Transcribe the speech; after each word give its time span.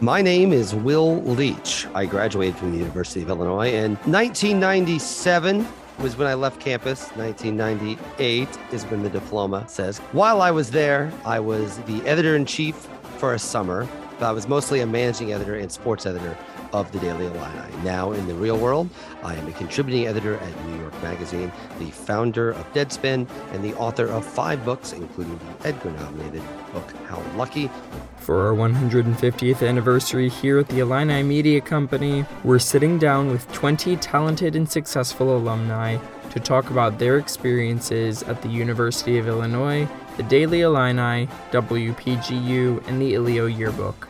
My 0.00 0.22
name 0.22 0.52
is 0.52 0.76
Will 0.76 1.20
Leitch. 1.22 1.88
I 1.92 2.06
graduated 2.06 2.56
from 2.56 2.70
the 2.70 2.78
University 2.78 3.20
of 3.22 3.30
Illinois 3.30 3.72
in 3.72 3.96
1997 4.04 5.66
was 5.98 6.16
when 6.16 6.28
I 6.28 6.34
left 6.34 6.60
campus. 6.60 7.08
1998 7.16 8.48
is 8.70 8.84
when 8.84 9.02
the 9.02 9.10
diploma 9.10 9.64
says. 9.68 9.98
While 10.12 10.40
I 10.40 10.52
was 10.52 10.70
there, 10.70 11.12
I 11.24 11.40
was 11.40 11.78
the 11.78 12.00
editor 12.06 12.36
in 12.36 12.46
chief 12.46 12.76
for 13.16 13.34
a 13.34 13.40
summer. 13.40 13.88
But 14.20 14.26
I 14.26 14.32
was 14.32 14.46
mostly 14.46 14.80
a 14.82 14.86
managing 14.86 15.32
editor 15.32 15.56
and 15.56 15.70
sports 15.70 16.06
editor 16.06 16.38
of 16.72 16.92
the 16.92 17.00
Daily 17.00 17.26
Illini. 17.26 17.82
Now, 17.82 18.12
in 18.12 18.28
the 18.28 18.34
real 18.34 18.56
world, 18.56 18.88
I 19.24 19.34
am 19.34 19.48
a 19.48 19.52
contributing 19.52 20.06
editor 20.06 20.36
at 20.36 20.66
New 20.66 20.78
York 20.78 20.87
Magazine, 21.02 21.52
the 21.78 21.90
founder 21.90 22.50
of 22.50 22.72
Deadspin, 22.72 23.28
and 23.52 23.64
the 23.64 23.74
author 23.74 24.06
of 24.06 24.24
five 24.24 24.64
books, 24.64 24.92
including 24.92 25.38
the 25.38 25.68
Edgar 25.68 25.90
nominated 25.90 26.42
book, 26.72 26.92
How 27.06 27.22
Lucky. 27.36 27.70
For 28.18 28.46
our 28.46 28.54
150th 28.54 29.66
anniversary 29.66 30.28
here 30.28 30.58
at 30.58 30.68
the 30.68 30.80
Illini 30.80 31.22
Media 31.22 31.60
Company, 31.60 32.24
we're 32.44 32.58
sitting 32.58 32.98
down 32.98 33.30
with 33.30 33.50
20 33.52 33.96
talented 33.96 34.54
and 34.54 34.70
successful 34.70 35.36
alumni 35.36 35.98
to 36.30 36.40
talk 36.40 36.70
about 36.70 36.98
their 36.98 37.18
experiences 37.18 38.22
at 38.24 38.42
the 38.42 38.48
University 38.48 39.18
of 39.18 39.26
Illinois, 39.26 39.88
the 40.16 40.22
Daily 40.24 40.60
Illini, 40.60 41.28
WPGU, 41.52 42.86
and 42.86 43.00
the 43.00 43.14
Illio 43.14 43.46
Yearbook. 43.46 44.08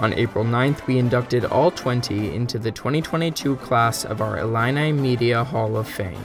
On 0.00 0.12
April 0.14 0.44
9th, 0.44 0.86
we 0.86 0.98
inducted 0.98 1.44
all 1.44 1.70
20 1.70 2.34
into 2.34 2.58
the 2.58 2.72
2022 2.72 3.56
class 3.56 4.04
of 4.04 4.20
our 4.20 4.38
Illini 4.38 4.90
Media 4.92 5.44
Hall 5.44 5.76
of 5.76 5.88
Fame. 5.88 6.18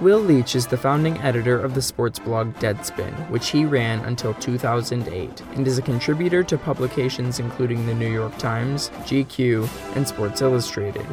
Will 0.00 0.20
Leitch 0.20 0.56
is 0.56 0.66
the 0.66 0.76
founding 0.76 1.18
editor 1.18 1.60
of 1.60 1.74
the 1.74 1.82
sports 1.82 2.18
blog 2.18 2.54
Deadspin, 2.54 3.30
which 3.30 3.50
he 3.50 3.64
ran 3.64 4.00
until 4.00 4.34
2008, 4.34 5.42
and 5.54 5.68
is 5.68 5.78
a 5.78 5.82
contributor 5.82 6.42
to 6.42 6.58
publications 6.58 7.38
including 7.38 7.86
the 7.86 7.94
New 7.94 8.10
York 8.10 8.36
Times, 8.38 8.88
GQ, 9.04 9.68
and 9.94 10.08
Sports 10.08 10.40
Illustrated. 10.40 11.06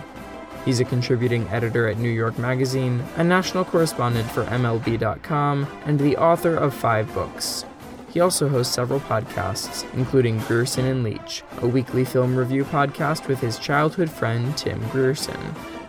He's 0.65 0.79
a 0.79 0.85
contributing 0.85 1.47
editor 1.49 1.87
at 1.87 1.99
New 1.99 2.09
York 2.09 2.37
Magazine, 2.39 3.03
a 3.17 3.23
national 3.23 3.65
correspondent 3.65 4.31
for 4.31 4.45
MLB.com, 4.45 5.67
and 5.85 5.99
the 5.99 6.17
author 6.17 6.55
of 6.55 6.73
five 6.73 7.13
books, 7.13 7.65
he 8.11 8.19
also 8.19 8.47
hosts 8.47 8.73
several 8.73 8.99
podcasts, 9.01 9.85
including 9.93 10.39
Grierson 10.39 10.85
and 10.85 11.03
Leitch, 11.03 11.43
a 11.61 11.67
weekly 11.67 12.03
film 12.03 12.35
review 12.35 12.65
podcast 12.65 13.27
with 13.27 13.39
his 13.39 13.59
childhood 13.59 14.09
friend 14.09 14.57
Tim 14.57 14.79
Grierson. 14.89 15.39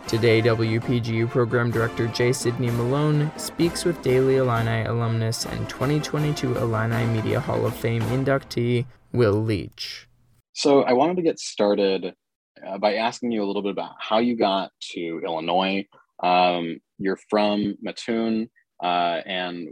Today, 0.07 0.41
WPGU 0.41 1.29
Program 1.29 1.71
Director 1.71 2.07
J. 2.07 2.33
Sidney 2.33 2.69
Malone 2.69 3.31
speaks 3.37 3.85
with 3.85 4.01
Daily 4.01 4.37
Illini 4.37 4.85
alumnus 4.85 5.45
and 5.45 5.69
2022 5.69 6.57
Illini 6.57 7.05
Media 7.05 7.39
Hall 7.39 7.65
of 7.65 7.75
Fame 7.75 8.01
inductee 8.03 8.85
Will 9.13 9.41
Leitch. 9.41 10.07
So, 10.53 10.83
I 10.83 10.93
wanted 10.93 11.15
to 11.15 11.21
get 11.21 11.39
started 11.39 12.13
uh, 12.67 12.77
by 12.77 12.95
asking 12.95 13.31
you 13.31 13.43
a 13.43 13.45
little 13.45 13.61
bit 13.61 13.71
about 13.71 13.93
how 13.99 14.19
you 14.19 14.35
got 14.35 14.71
to 14.91 15.21
Illinois. 15.25 15.87
Um, 16.21 16.79
you're 16.97 17.19
from 17.29 17.77
Mattoon, 17.81 18.49
uh, 18.83 19.21
and 19.25 19.69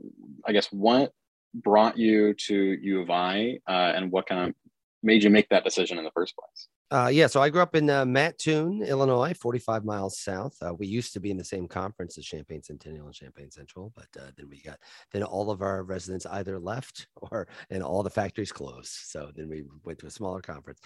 I 0.47 0.53
guess 0.53 0.67
what 0.71 1.11
brought 1.53 1.97
you 1.97 2.33
to 2.33 2.55
U 2.55 3.01
of 3.01 3.09
I 3.09 3.59
uh, 3.67 3.93
and 3.95 4.11
what 4.11 4.27
kind 4.27 4.49
of 4.49 4.55
made 5.01 5.23
you 5.23 5.29
make 5.29 5.49
that 5.49 5.63
decision 5.63 5.97
in 5.97 6.03
the 6.03 6.11
first 6.11 6.35
place? 6.35 6.67
Uh, 6.91 7.07
yeah, 7.07 7.27
so 7.27 7.39
I 7.39 7.49
grew 7.49 7.61
up 7.61 7.75
in 7.75 7.87
uh, 7.87 8.03
Mattoon, 8.03 8.81
Illinois, 8.81 9.33
45 9.35 9.85
miles 9.85 10.19
south. 10.19 10.55
Uh, 10.59 10.73
we 10.73 10.87
used 10.87 11.13
to 11.13 11.19
be 11.19 11.29
in 11.29 11.37
the 11.37 11.43
same 11.43 11.67
conference 11.67 12.17
as 12.17 12.25
Champaign 12.25 12.63
Centennial 12.63 13.05
and 13.05 13.13
Champaign 13.13 13.51
Central, 13.51 13.93
but 13.95 14.07
uh, 14.19 14.31
then 14.35 14.49
we 14.49 14.59
got 14.61 14.79
then 15.11 15.21
all 15.21 15.51
of 15.51 15.61
our 15.61 15.83
residents 15.83 16.25
either 16.25 16.57
left 16.57 17.07
or 17.15 17.47
and 17.69 17.83
all 17.83 18.01
the 18.01 18.09
factories 18.09 18.51
closed. 18.51 18.91
So 18.91 19.31
then 19.35 19.49
we 19.49 19.65
went 19.83 19.99
to 19.99 20.07
a 20.07 20.11
smaller 20.11 20.41
conference. 20.41 20.79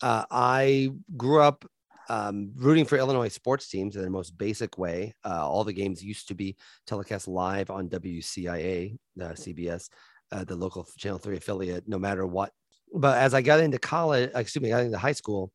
Uh, 0.00 0.24
I 0.30 0.90
grew 1.16 1.42
up 1.42 1.66
um, 2.08 2.52
rooting 2.56 2.84
for 2.84 2.96
Illinois 2.96 3.28
sports 3.28 3.68
teams 3.68 3.96
in 3.96 4.02
the 4.02 4.10
most 4.10 4.36
basic 4.36 4.78
way. 4.78 5.14
Uh, 5.24 5.48
all 5.48 5.64
the 5.64 5.72
games 5.72 6.02
used 6.02 6.28
to 6.28 6.34
be 6.34 6.56
telecast 6.86 7.28
live 7.28 7.70
on 7.70 7.88
WCIA, 7.88 8.96
uh, 9.20 9.24
CBS, 9.24 9.88
uh, 10.32 10.44
the 10.44 10.56
local 10.56 10.86
Channel 10.98 11.18
3 11.18 11.36
affiliate, 11.36 11.88
no 11.88 11.98
matter 11.98 12.26
what. 12.26 12.52
But 12.92 13.18
as 13.18 13.34
I 13.34 13.42
got 13.42 13.60
into 13.60 13.78
college, 13.78 14.30
excuse 14.34 14.62
me, 14.62 14.72
I 14.72 14.78
got 14.78 14.86
into 14.86 14.98
high 14.98 15.12
school, 15.12 15.52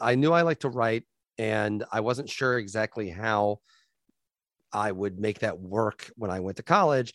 I 0.00 0.14
knew 0.14 0.32
I 0.32 0.42
liked 0.42 0.62
to 0.62 0.68
write, 0.68 1.04
and 1.38 1.84
I 1.92 2.00
wasn't 2.00 2.30
sure 2.30 2.58
exactly 2.58 3.10
how 3.10 3.58
I 4.72 4.90
would 4.90 5.18
make 5.18 5.40
that 5.40 5.60
work 5.60 6.10
when 6.16 6.30
I 6.30 6.40
went 6.40 6.56
to 6.56 6.62
college 6.62 7.12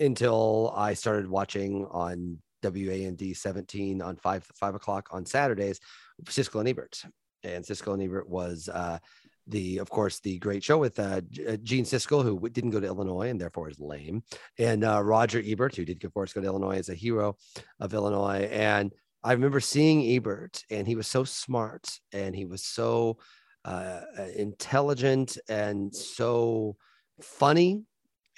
until 0.00 0.72
I 0.76 0.94
started 0.94 1.28
watching 1.28 1.86
on 1.90 2.38
WAND 2.62 3.36
17 3.36 4.02
on 4.02 4.16
five 4.16 4.44
five 4.54 4.74
o'clock 4.74 5.08
on 5.12 5.24
Saturdays, 5.26 5.80
Siskel 6.24 6.60
and 6.60 6.68
Ebert 6.68 7.04
and 7.44 7.64
Siskel 7.64 7.94
and 7.94 8.02
Ebert 8.02 8.28
was 8.28 8.68
uh, 8.68 8.98
the, 9.46 9.78
of 9.78 9.90
course, 9.90 10.20
the 10.20 10.38
great 10.38 10.62
show 10.62 10.78
with 10.78 10.98
uh, 10.98 11.20
uh, 11.48 11.56
Gene 11.62 11.84
Siskel, 11.84 12.22
who 12.22 12.48
didn't 12.48 12.70
go 12.70 12.80
to 12.80 12.86
Illinois 12.86 13.28
and 13.28 13.40
therefore 13.40 13.68
is 13.68 13.80
lame, 13.80 14.22
and 14.58 14.84
uh, 14.84 15.02
Roger 15.02 15.42
Ebert, 15.44 15.76
who 15.76 15.84
did, 15.84 16.04
of 16.04 16.14
course, 16.14 16.32
go 16.32 16.40
to 16.40 16.46
Illinois 16.46 16.78
as 16.78 16.88
a 16.88 16.94
hero 16.94 17.36
of 17.80 17.94
Illinois. 17.94 18.48
And 18.50 18.92
I 19.24 19.32
remember 19.32 19.60
seeing 19.60 20.04
Ebert, 20.16 20.64
and 20.70 20.86
he 20.86 20.96
was 20.96 21.06
so 21.06 21.24
smart, 21.24 21.98
and 22.12 22.34
he 22.34 22.44
was 22.44 22.64
so 22.64 23.18
uh, 23.64 24.00
intelligent, 24.36 25.38
and 25.48 25.94
so 25.94 26.76
funny 27.20 27.82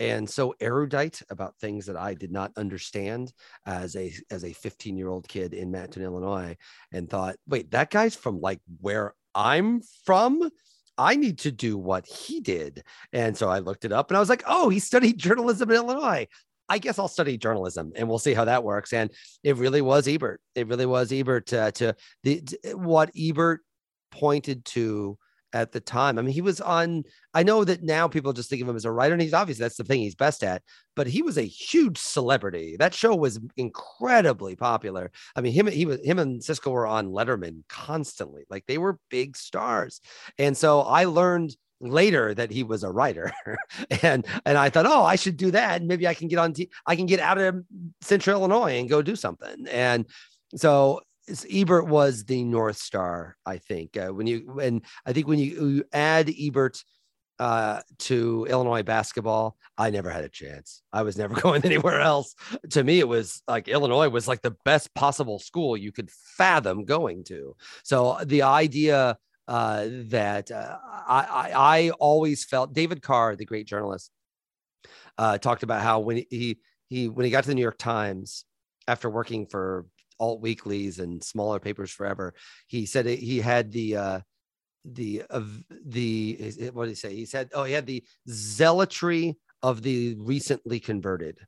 and 0.00 0.28
so 0.28 0.54
erudite 0.60 1.22
about 1.30 1.56
things 1.58 1.86
that 1.86 1.96
I 1.96 2.14
did 2.14 2.32
not 2.32 2.52
understand 2.56 3.32
as 3.66 3.96
a 3.96 4.12
as 4.30 4.44
a 4.44 4.52
15 4.52 4.96
year 4.96 5.08
old 5.08 5.28
kid 5.28 5.54
in 5.54 5.70
Mattoon, 5.70 6.02
Illinois, 6.02 6.56
and 6.92 7.08
thought, 7.08 7.36
wait, 7.46 7.70
that 7.70 7.90
guy's 7.90 8.16
from 8.16 8.40
like 8.40 8.60
where 8.80 9.14
I'm 9.34 9.82
from. 10.04 10.50
I 10.96 11.16
need 11.16 11.40
to 11.40 11.50
do 11.50 11.76
what 11.76 12.06
he 12.06 12.40
did. 12.40 12.84
And 13.12 13.36
so 13.36 13.48
I 13.48 13.58
looked 13.58 13.84
it 13.84 13.92
up 13.92 14.10
and 14.10 14.16
I 14.16 14.20
was 14.20 14.28
like, 14.28 14.44
oh, 14.46 14.68
he 14.68 14.78
studied 14.78 15.18
journalism 15.18 15.70
in 15.70 15.76
Illinois. 15.76 16.28
I 16.68 16.78
guess 16.78 16.98
I'll 16.98 17.08
study 17.08 17.36
journalism 17.36 17.92
and 17.94 18.08
we'll 18.08 18.18
see 18.18 18.32
how 18.32 18.46
that 18.46 18.64
works. 18.64 18.92
And 18.92 19.10
it 19.42 19.56
really 19.56 19.82
was 19.82 20.08
Ebert. 20.08 20.40
It 20.54 20.68
really 20.68 20.86
was 20.86 21.12
Ebert 21.12 21.52
uh, 21.52 21.70
to 21.72 21.94
the 22.22 22.40
to, 22.40 22.76
what 22.76 23.10
Ebert 23.18 23.60
pointed 24.10 24.64
to 24.66 25.18
at 25.54 25.72
the 25.72 25.80
time. 25.80 26.18
I 26.18 26.22
mean, 26.22 26.34
he 26.34 26.42
was 26.42 26.60
on. 26.60 27.04
I 27.32 27.44
know 27.44 27.64
that 27.64 27.82
now 27.82 28.08
people 28.08 28.32
just 28.34 28.50
think 28.50 28.60
of 28.60 28.68
him 28.68 28.76
as 28.76 28.84
a 28.84 28.90
writer, 28.90 29.14
and 29.14 29.22
he's 29.22 29.32
obviously 29.32 29.62
that's 29.62 29.76
the 29.76 29.84
thing 29.84 30.00
he's 30.00 30.16
best 30.16 30.42
at. 30.42 30.62
But 30.96 31.06
he 31.06 31.22
was 31.22 31.38
a 31.38 31.42
huge 31.42 31.96
celebrity. 31.96 32.76
That 32.76 32.92
show 32.92 33.14
was 33.14 33.40
incredibly 33.56 34.56
popular. 34.56 35.12
I 35.34 35.40
mean, 35.40 35.52
him 35.52 35.68
he 35.68 35.86
was 35.86 36.04
him 36.04 36.18
and 36.18 36.42
Siskel 36.42 36.72
were 36.72 36.86
on 36.86 37.12
Letterman 37.12 37.62
constantly. 37.68 38.44
Like 38.50 38.66
they 38.66 38.78
were 38.78 38.98
big 39.08 39.36
stars, 39.36 40.00
and 40.36 40.56
so 40.56 40.82
I 40.82 41.04
learned 41.04 41.56
later 41.80 42.34
that 42.34 42.50
he 42.50 42.62
was 42.62 42.82
a 42.82 42.90
writer 42.90 43.30
and 44.02 44.24
and 44.46 44.56
i 44.56 44.70
thought 44.70 44.86
oh 44.86 45.02
i 45.02 45.16
should 45.16 45.36
do 45.36 45.50
that 45.50 45.82
maybe 45.82 46.06
i 46.06 46.14
can 46.14 46.28
get 46.28 46.38
on 46.38 46.52
t- 46.52 46.70
i 46.86 46.96
can 46.96 47.04
get 47.04 47.20
out 47.20 47.36
of 47.36 47.62
central 48.00 48.38
illinois 48.40 48.78
and 48.78 48.88
go 48.88 49.02
do 49.02 49.14
something 49.14 49.66
and 49.70 50.06
so 50.54 51.00
Ebert 51.50 51.86
was 51.86 52.24
the 52.24 52.44
North 52.44 52.76
Star, 52.76 53.36
I 53.46 53.58
think. 53.58 53.96
Uh, 53.96 54.08
when 54.08 54.26
you 54.26 54.60
and 54.60 54.82
I 55.06 55.12
think 55.12 55.26
when 55.26 55.38
you, 55.38 55.68
you 55.68 55.84
add 55.92 56.30
Ebert 56.30 56.84
uh, 57.38 57.80
to 57.98 58.46
Illinois 58.48 58.82
basketball, 58.82 59.56
I 59.76 59.90
never 59.90 60.10
had 60.10 60.24
a 60.24 60.28
chance. 60.28 60.82
I 60.92 61.02
was 61.02 61.16
never 61.16 61.34
going 61.40 61.64
anywhere 61.64 62.00
else. 62.00 62.34
To 62.70 62.84
me, 62.84 63.00
it 63.00 63.08
was 63.08 63.42
like 63.48 63.68
Illinois 63.68 64.08
was 64.08 64.28
like 64.28 64.42
the 64.42 64.56
best 64.64 64.94
possible 64.94 65.38
school 65.38 65.76
you 65.76 65.92
could 65.92 66.10
fathom 66.10 66.84
going 66.84 67.24
to. 67.24 67.56
So 67.82 68.18
the 68.24 68.42
idea 68.42 69.18
uh, 69.48 69.86
that 70.08 70.50
uh, 70.50 70.78
I, 71.06 71.26
I, 71.30 71.52
I 71.54 71.90
always 71.90 72.44
felt 72.44 72.72
David 72.72 73.02
Carr, 73.02 73.36
the 73.36 73.44
great 73.44 73.66
journalist, 73.66 74.10
uh, 75.18 75.38
talked 75.38 75.62
about 75.62 75.82
how 75.82 76.00
when 76.00 76.24
he 76.30 76.58
he 76.88 77.08
when 77.08 77.24
he 77.24 77.30
got 77.30 77.44
to 77.44 77.48
the 77.48 77.54
New 77.54 77.62
York 77.62 77.78
Times 77.78 78.44
after 78.86 79.08
working 79.08 79.46
for 79.46 79.86
alt 80.18 80.40
weeklies 80.40 80.98
and 80.98 81.22
smaller 81.22 81.58
papers 81.58 81.90
forever. 81.90 82.34
He 82.66 82.86
said 82.86 83.06
he 83.06 83.40
had 83.40 83.72
the 83.72 83.96
uh, 83.96 84.20
the 84.84 85.22
of 85.30 85.62
uh, 85.70 85.76
the 85.86 86.70
what 86.72 86.84
did 86.84 86.90
he 86.90 86.94
say? 86.96 87.14
He 87.14 87.26
said, 87.26 87.50
oh, 87.54 87.64
he 87.64 87.72
had 87.72 87.86
the 87.86 88.04
zealotry 88.28 89.36
of 89.62 89.82
the 89.82 90.16
recently 90.18 90.78
converted 90.80 91.38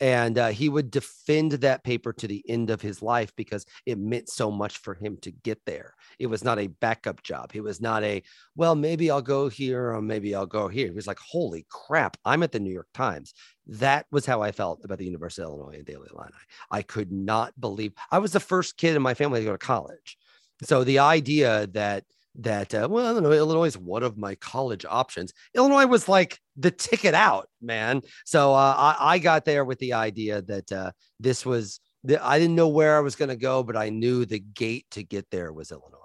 and 0.00 0.38
uh, 0.38 0.48
he 0.48 0.68
would 0.68 0.90
defend 0.90 1.52
that 1.52 1.82
paper 1.82 2.12
to 2.12 2.26
the 2.28 2.44
end 2.48 2.70
of 2.70 2.80
his 2.80 3.02
life 3.02 3.32
because 3.36 3.66
it 3.86 3.98
meant 3.98 4.28
so 4.28 4.50
much 4.50 4.78
for 4.78 4.94
him 4.94 5.16
to 5.22 5.30
get 5.30 5.64
there. 5.66 5.94
It 6.18 6.26
was 6.26 6.44
not 6.44 6.58
a 6.58 6.68
backup 6.68 7.22
job. 7.22 7.50
It 7.54 7.62
was 7.62 7.80
not 7.80 8.04
a 8.04 8.22
well 8.56 8.74
maybe 8.74 9.10
i'll 9.10 9.22
go 9.22 9.48
here 9.48 9.92
or 9.92 10.02
maybe 10.02 10.34
i'll 10.34 10.46
go 10.46 10.68
here. 10.68 10.86
He 10.86 10.92
was 10.92 11.06
like 11.06 11.18
holy 11.18 11.66
crap 11.70 12.16
i'm 12.24 12.42
at 12.42 12.52
the 12.52 12.60
new 12.60 12.72
york 12.72 12.88
times. 12.94 13.34
That 13.66 14.06
was 14.10 14.26
how 14.26 14.42
i 14.42 14.52
felt 14.52 14.84
about 14.84 14.98
the 14.98 15.04
university 15.04 15.42
of 15.42 15.48
illinois 15.48 15.76
and 15.76 15.86
daily 15.86 16.08
illini. 16.12 16.32
I 16.70 16.82
could 16.82 17.12
not 17.12 17.58
believe 17.60 17.92
i 18.10 18.18
was 18.18 18.32
the 18.32 18.40
first 18.40 18.76
kid 18.76 18.96
in 18.96 19.02
my 19.02 19.14
family 19.14 19.40
to 19.40 19.46
go 19.46 19.52
to 19.52 19.58
college. 19.58 20.16
So 20.62 20.84
the 20.84 20.98
idea 21.00 21.68
that 21.68 22.04
that 22.38 22.74
uh, 22.74 22.88
well, 22.90 23.06
I 23.06 23.12
don't 23.12 23.22
know. 23.22 23.32
Illinois 23.32 23.64
is 23.64 23.76
one 23.76 24.02
of 24.02 24.16
my 24.16 24.34
college 24.36 24.84
options. 24.88 25.32
Illinois 25.54 25.86
was 25.86 26.08
like 26.08 26.38
the 26.56 26.70
ticket 26.70 27.14
out, 27.14 27.48
man. 27.60 28.02
So 28.24 28.54
uh, 28.54 28.74
I, 28.76 29.14
I, 29.14 29.18
got 29.18 29.44
there 29.44 29.64
with 29.64 29.78
the 29.78 29.92
idea 29.92 30.42
that 30.42 30.72
uh, 30.72 30.92
this 31.20 31.44
was 31.44 31.80
the, 32.04 32.24
I 32.24 32.38
didn't 32.38 32.54
know 32.54 32.68
where 32.68 32.96
I 32.96 33.00
was 33.00 33.16
going 33.16 33.28
to 33.28 33.36
go, 33.36 33.62
but 33.62 33.76
I 33.76 33.90
knew 33.90 34.24
the 34.24 34.38
gate 34.38 34.86
to 34.92 35.02
get 35.02 35.26
there 35.30 35.52
was 35.52 35.72
Illinois. 35.72 35.98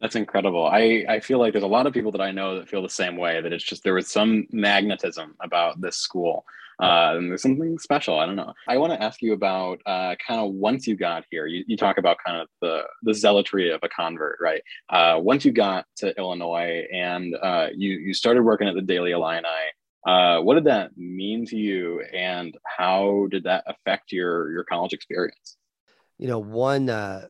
That's 0.00 0.16
incredible. 0.16 0.66
I, 0.66 1.04
I 1.08 1.20
feel 1.20 1.38
like 1.38 1.52
there's 1.52 1.62
a 1.62 1.68
lot 1.68 1.86
of 1.86 1.92
people 1.92 2.12
that 2.12 2.22
I 2.22 2.30
know 2.30 2.58
that 2.58 2.68
feel 2.68 2.82
the 2.82 2.88
same 2.88 3.16
way 3.16 3.40
that 3.42 3.52
it's 3.52 3.64
just 3.64 3.84
there 3.84 3.94
was 3.94 4.10
some 4.10 4.46
magnetism 4.50 5.36
about 5.40 5.80
this 5.80 5.96
school. 5.96 6.46
Uh, 6.80 7.16
and 7.16 7.30
there's 7.30 7.42
something 7.42 7.78
special. 7.78 8.18
I 8.18 8.26
don't 8.26 8.36
know. 8.36 8.52
I 8.68 8.78
want 8.78 8.92
to 8.92 9.02
ask 9.02 9.20
you 9.22 9.32
about 9.32 9.80
uh, 9.86 10.14
kind 10.26 10.40
of 10.40 10.52
once 10.52 10.86
you 10.86 10.96
got 10.96 11.24
here, 11.30 11.46
you, 11.46 11.64
you 11.66 11.76
talk 11.76 11.98
about 11.98 12.16
kind 12.24 12.40
of 12.40 12.48
the, 12.60 12.82
the 13.02 13.14
zealotry 13.14 13.70
of 13.70 13.80
a 13.82 13.88
convert, 13.88 14.38
right? 14.40 14.62
Uh, 14.88 15.18
once 15.20 15.44
you 15.44 15.52
got 15.52 15.84
to 15.96 16.16
Illinois 16.16 16.86
and 16.92 17.34
uh, 17.42 17.68
you, 17.74 17.92
you 17.92 18.14
started 18.14 18.42
working 18.42 18.68
at 18.68 18.74
the 18.74 18.82
Daily 18.82 19.12
Illini, 19.12 19.46
uh, 20.06 20.40
what 20.40 20.54
did 20.54 20.64
that 20.64 20.96
mean 20.96 21.44
to 21.46 21.56
you 21.56 22.02
and 22.14 22.56
how 22.64 23.26
did 23.30 23.44
that 23.44 23.64
affect 23.66 24.12
your, 24.12 24.50
your 24.50 24.64
college 24.64 24.92
experience? 24.92 25.56
You 26.18 26.28
know, 26.28 26.38
one, 26.38 26.88
uh, 26.88 27.26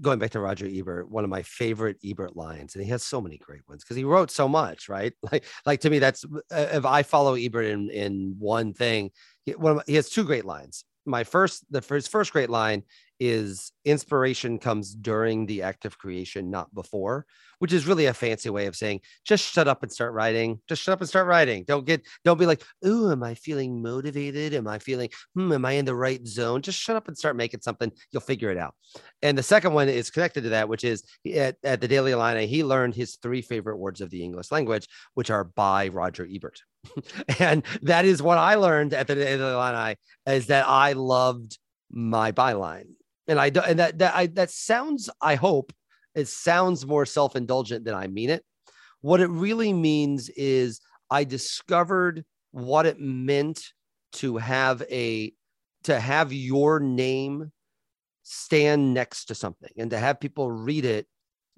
going 0.00 0.18
back 0.18 0.30
to 0.30 0.40
Roger 0.40 0.66
Ebert, 0.66 1.10
one 1.10 1.24
of 1.24 1.30
my 1.30 1.42
favorite 1.42 1.96
Ebert 2.04 2.36
lines, 2.36 2.74
and 2.74 2.84
he 2.84 2.90
has 2.90 3.02
so 3.02 3.20
many 3.20 3.38
great 3.38 3.62
ones 3.68 3.82
because 3.82 3.96
he 3.96 4.04
wrote 4.04 4.30
so 4.30 4.48
much, 4.48 4.88
right? 4.88 5.12
Like, 5.30 5.44
like 5.66 5.80
to 5.80 5.90
me, 5.90 5.98
that's 5.98 6.24
uh, 6.24 6.66
if 6.72 6.86
I 6.86 7.02
follow 7.02 7.34
Ebert 7.34 7.66
in 7.66 7.90
in 7.90 8.36
one 8.38 8.72
thing, 8.72 9.10
he, 9.44 9.52
one 9.52 9.76
my, 9.76 9.82
he 9.86 9.94
has 9.94 10.08
two 10.08 10.24
great 10.24 10.44
lines. 10.44 10.84
My 11.04 11.24
first, 11.24 11.64
the 11.70 11.82
first 11.82 12.10
first 12.10 12.32
great 12.32 12.50
line 12.50 12.82
is 13.20 13.72
inspiration 13.84 14.58
comes 14.58 14.94
during 14.94 15.46
the 15.46 15.62
act 15.62 15.84
of 15.84 15.98
creation, 15.98 16.50
not 16.50 16.72
before, 16.74 17.26
which 17.58 17.72
is 17.72 17.86
really 17.86 18.06
a 18.06 18.14
fancy 18.14 18.50
way 18.50 18.66
of 18.66 18.76
saying 18.76 19.00
just 19.24 19.44
shut 19.44 19.66
up 19.66 19.82
and 19.82 19.90
start 19.90 20.12
writing. 20.12 20.60
Just 20.68 20.82
shut 20.82 20.92
up 20.92 21.00
and 21.00 21.08
start 21.08 21.26
writing. 21.26 21.64
Don't 21.66 21.84
get, 21.84 22.02
don't 22.24 22.38
be 22.38 22.46
like, 22.46 22.62
oh, 22.84 23.10
am 23.10 23.22
I 23.22 23.34
feeling 23.34 23.82
motivated? 23.82 24.54
Am 24.54 24.68
I 24.68 24.78
feeling, 24.78 25.10
hmm, 25.34 25.52
am 25.52 25.64
I 25.64 25.72
in 25.72 25.84
the 25.84 25.94
right 25.94 26.24
zone? 26.26 26.62
Just 26.62 26.78
shut 26.78 26.96
up 26.96 27.08
and 27.08 27.18
start 27.18 27.36
making 27.36 27.60
something. 27.60 27.90
You'll 28.12 28.20
figure 28.20 28.50
it 28.50 28.58
out. 28.58 28.74
And 29.22 29.36
the 29.36 29.42
second 29.42 29.72
one 29.72 29.88
is 29.88 30.10
connected 30.10 30.42
to 30.42 30.50
that, 30.50 30.68
which 30.68 30.84
is 30.84 31.02
at, 31.34 31.56
at 31.64 31.80
the 31.80 31.88
Daily 31.88 32.12
Illini, 32.12 32.46
he 32.46 32.62
learned 32.62 32.94
his 32.94 33.16
three 33.16 33.42
favorite 33.42 33.78
words 33.78 34.00
of 34.00 34.10
the 34.10 34.22
English 34.22 34.52
language, 34.52 34.86
which 35.14 35.30
are 35.30 35.44
by 35.44 35.88
Roger 35.88 36.26
Ebert. 36.30 36.60
and 37.40 37.64
that 37.82 38.04
is 38.04 38.22
what 38.22 38.38
I 38.38 38.54
learned 38.54 38.94
at 38.94 39.08
the 39.08 39.16
Daily 39.16 39.42
Illini 39.42 39.96
is 40.26 40.46
that 40.46 40.68
I 40.68 40.92
loved 40.92 41.58
my 41.90 42.32
byline 42.32 42.88
and 43.28 43.38
I 43.38 43.50
don't 43.50 43.66
and 43.66 43.78
that 43.78 43.98
that 43.98 44.14
I 44.14 44.26
that 44.28 44.50
sounds 44.50 45.08
I 45.20 45.36
hope 45.36 45.72
it 46.14 46.26
sounds 46.28 46.86
more 46.86 47.06
self-indulgent 47.06 47.84
than 47.84 47.94
I 47.94 48.08
mean 48.08 48.30
it. 48.30 48.44
What 49.02 49.20
it 49.20 49.28
really 49.28 49.72
means 49.72 50.28
is 50.30 50.80
I 51.10 51.24
discovered 51.24 52.24
what 52.50 52.86
it 52.86 52.98
meant 52.98 53.72
to 54.14 54.38
have 54.38 54.82
a 54.90 55.32
to 55.84 56.00
have 56.00 56.32
your 56.32 56.80
name 56.80 57.52
stand 58.22 58.92
next 58.94 59.26
to 59.26 59.34
something 59.34 59.70
and 59.76 59.90
to 59.90 59.98
have 59.98 60.20
people 60.20 60.50
read 60.50 60.84
it 60.84 61.06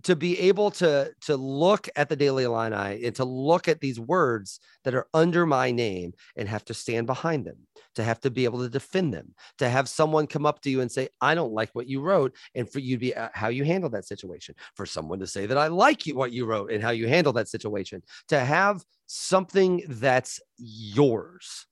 to 0.03 0.17
be 0.17 0.39
able 0.39 0.71
to 0.71 1.13
to 1.21 1.37
look 1.37 1.89
at 1.97 2.09
the 2.09 2.17
daily 2.17 2.45
illini 2.45 3.05
and 3.05 3.15
to 3.15 3.25
look 3.25 3.69
at 3.69 3.81
these 3.81 3.99
words 3.99 4.61
that 4.85 4.95
are 4.95 5.07
under 5.15 5.47
my 5.47 5.71
name 5.71 6.13
and 6.37 6.49
have 6.49 6.65
to 6.65 6.75
stand 6.75 7.07
behind 7.07 7.45
them 7.45 7.57
to 7.95 8.03
have 8.03 8.21
to 8.21 8.31
be 8.31 8.45
able 8.45 8.59
to 8.61 8.69
defend 8.69 9.13
them 9.13 9.35
to 9.59 9.69
have 9.69 9.89
someone 9.89 10.27
come 10.27 10.47
up 10.47 10.61
to 10.61 10.71
you 10.71 10.81
and 10.81 10.91
say 10.91 11.09
i 11.21 11.35
don't 11.35 11.53
like 11.53 11.71
what 11.73 11.87
you 11.87 12.01
wrote 12.01 12.35
and 12.55 12.71
for 12.71 12.79
you 12.79 12.97
to 12.97 13.01
be 13.01 13.15
uh, 13.15 13.29
how 13.35 13.49
you 13.49 13.65
handle 13.65 13.91
that 13.91 14.07
situation 14.07 14.55
for 14.75 14.87
someone 14.87 15.19
to 15.19 15.27
say 15.27 15.47
that 15.47 15.59
i 15.59 15.67
like 15.67 16.07
you 16.07 16.15
what 16.15 16.33
you 16.33 16.47
wrote 16.47 16.71
and 16.71 16.83
how 16.83 16.91
you 16.91 17.09
handle 17.09 17.33
that 17.33 17.49
situation 17.49 18.03
to 18.29 18.39
have 18.39 18.85
something 19.07 19.83
that's 19.89 20.41
yours 20.57 21.67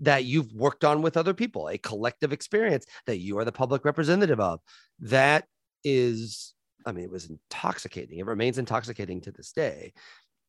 that 0.00 0.24
you've 0.24 0.52
worked 0.52 0.84
on 0.84 1.02
with 1.02 1.16
other 1.16 1.34
people 1.34 1.68
a 1.68 1.78
collective 1.78 2.32
experience 2.32 2.84
that 3.06 3.18
you 3.18 3.38
are 3.38 3.44
the 3.44 3.52
public 3.52 3.84
representative 3.84 4.40
of 4.40 4.60
that 4.98 5.46
is 5.84 6.54
I 6.84 6.92
mean, 6.92 7.04
it 7.04 7.10
was 7.10 7.30
intoxicating. 7.30 8.18
It 8.18 8.26
remains 8.26 8.58
intoxicating 8.58 9.20
to 9.22 9.32
this 9.32 9.52
day. 9.52 9.92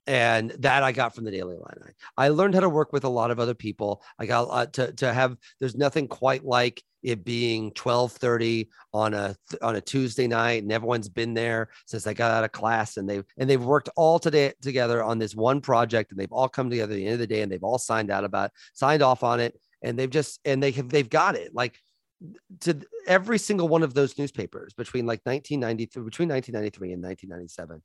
And 0.08 0.52
that 0.60 0.84
I 0.84 0.92
got 0.92 1.16
from 1.16 1.24
the 1.26 1.32
Daily 1.32 1.56
Illini. 1.56 1.94
I 2.16 2.30
learned 2.30 2.54
how 2.54 2.60
to 2.60 2.70
work 2.70 2.94
with 2.94 3.06
a 3.06 3.10
lot 3.10 3.32
of 3.32 3.40
other 3.40 3.56
people. 3.56 4.04
I 4.20 4.28
got 4.28 4.74
to, 4.74 4.92
to 4.94 5.12
have, 5.12 5.36
there's 5.60 5.76
nothing 5.76 6.08
quite 6.08 6.46
like 6.46 6.84
it 7.06 7.24
being 7.24 7.66
1230 7.66 8.68
on 8.94 9.14
a 9.14 9.36
on 9.62 9.76
a 9.76 9.82
Tuesday 9.82 10.28
night 10.28 10.64
and 10.64 10.72
everyone's 10.72 11.08
been 11.08 11.36
there 11.36 11.70
since 11.86 12.08
I 12.08 12.14
got 12.14 12.32
out 12.32 12.44
of 12.44 12.52
class 12.52 12.98
and 12.98 13.08
they've 13.08 13.24
and 13.38 13.48
they've 13.48 13.64
worked 13.64 13.90
all 13.96 14.18
today 14.18 14.54
together 14.62 15.04
on 15.04 15.20
this 15.20 15.36
one 15.36 15.62
project 15.62 16.12
and 16.12 16.20
they've 16.20 16.32
all 16.32 16.50
come 16.50 16.70
together 16.70 16.94
at 16.94 16.96
the 16.96 17.06
end 17.06 17.14
of 17.14 17.20
the 17.20 17.28
day 17.28 17.42
and 17.42 17.52
they've 17.52 17.64
all 17.64 17.78
signed 17.78 18.10
out 18.10 18.24
about 18.24 18.50
signed 18.74 19.04
off 19.04 19.24
on 19.24 19.40
it 19.40 19.56
and 19.84 20.00
they've 20.00 20.10
just 20.10 20.40
and 20.46 20.62
they 20.64 20.72
have 20.72 20.90
they've 20.90 21.10
got 21.10 21.36
it 21.36 21.54
like 21.54 21.78
to 22.62 22.82
every 23.08 23.38
single 23.38 23.68
one 23.68 23.84
of 23.84 23.94
those 23.94 24.18
newspapers 24.18 24.74
between 24.74 25.06
like 25.06 25.20
1993 25.24 26.04
between 26.04 26.30
1993 26.30 26.94
and 26.94 27.04
1997 27.04 27.82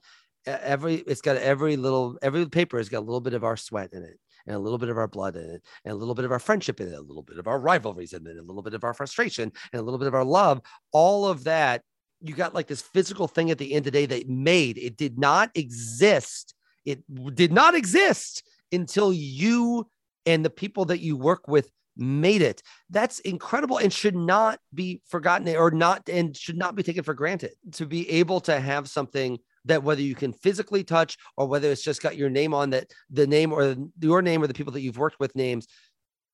every 0.47 0.95
it's 0.95 1.21
got 1.21 1.37
every 1.37 1.77
little 1.77 2.17
every 2.23 2.47
paper 2.49 2.79
has 2.79 2.89
got 2.89 3.01
a 3.01 3.01
little 3.01 3.21
bit 3.21 3.35
of 3.35 3.45
our 3.45 3.57
sweat 3.57 3.93
in 3.93 4.03
it 4.03 4.19
and 4.47 4.57
a 4.57 4.59
little 4.59 4.79
bit 4.79 4.89
of 4.89 4.97
our 4.97 5.09
blood 5.09 5.37
in 5.37 5.43
it 5.43 5.63
and 5.85 5.93
a 5.93 5.97
little 5.97 6.15
bit 6.15 6.25
of 6.25 6.33
our 6.33 6.39
friendship 6.39 6.81
in 6.81 6.89
it 6.89 6.95
a 6.95 7.01
little 7.01 7.23
bit 7.23 7.39
of 7.39 7.47
our 7.47 7.59
rivalries 7.59 8.13
in 8.13 8.27
it 8.27 8.37
a 8.37 8.43
little 8.43 8.63
bit 8.63 8.75
of 8.75 8.85
our 8.85 8.95
frustration 8.95 9.53
and 9.73 9.81
a 9.81 9.83
little 9.83 9.99
bit 9.99 10.09
of 10.09 10.15
our 10.15 10.25
love. 10.25 10.61
All 10.93 11.27
of 11.27 11.45
that 11.45 11.83
you 12.23 12.35
got 12.35 12.55
like 12.55 12.67
this 12.67 12.83
physical 12.83 13.29
thing 13.29 13.51
at 13.51 13.59
the 13.59 13.73
end 13.73 13.87
of 13.87 13.93
the 13.93 13.99
day 13.99 14.07
that 14.07 14.29
made 14.29 14.79
it 14.79 14.97
did 14.97 15.19
not 15.19 15.51
exist 15.55 16.55
it 16.85 17.03
did 17.35 17.53
not 17.53 17.75
exist 17.75 18.43
until 18.73 19.13
you 19.13 19.87
and 20.27 20.45
the 20.45 20.51
people 20.51 20.87
that 20.87 21.01
you 21.01 21.17
work 21.17 21.49
with 21.49 21.71
made 22.01 22.43
it. 22.43 22.63
That's 22.89 23.21
incredible 23.21 23.79
and 23.79 23.93
should 23.93 24.17
not 24.17 24.59
be 24.75 25.03
forgotten 25.07 25.49
or 25.55 25.71
not 25.71 26.09
and 26.09 26.37
should 26.37 26.57
not 26.57 26.75
be 26.75 26.83
taken 26.83 27.05
for 27.05 27.15
granted 27.15 27.53
to 27.73 27.87
be 27.87 28.09
able 28.11 28.41
to 28.41 28.59
have 28.59 28.89
something 28.89 29.39
that 29.67 29.83
whether 29.83 30.01
you 30.01 30.15
can 30.15 30.33
physically 30.33 30.83
touch 30.83 31.19
or 31.37 31.47
whether 31.47 31.71
it's 31.71 31.83
just 31.83 32.03
got 32.03 32.17
your 32.17 32.31
name 32.31 32.55
on 32.55 32.71
that 32.71 32.91
the 33.11 33.27
name 33.27 33.53
or 33.53 33.77
your 34.01 34.23
name 34.23 34.43
or 34.43 34.47
the 34.47 34.55
people 34.55 34.73
that 34.73 34.81
you've 34.81 34.99
worked 34.99 35.21
with 35.21 35.37
names 35.37 35.69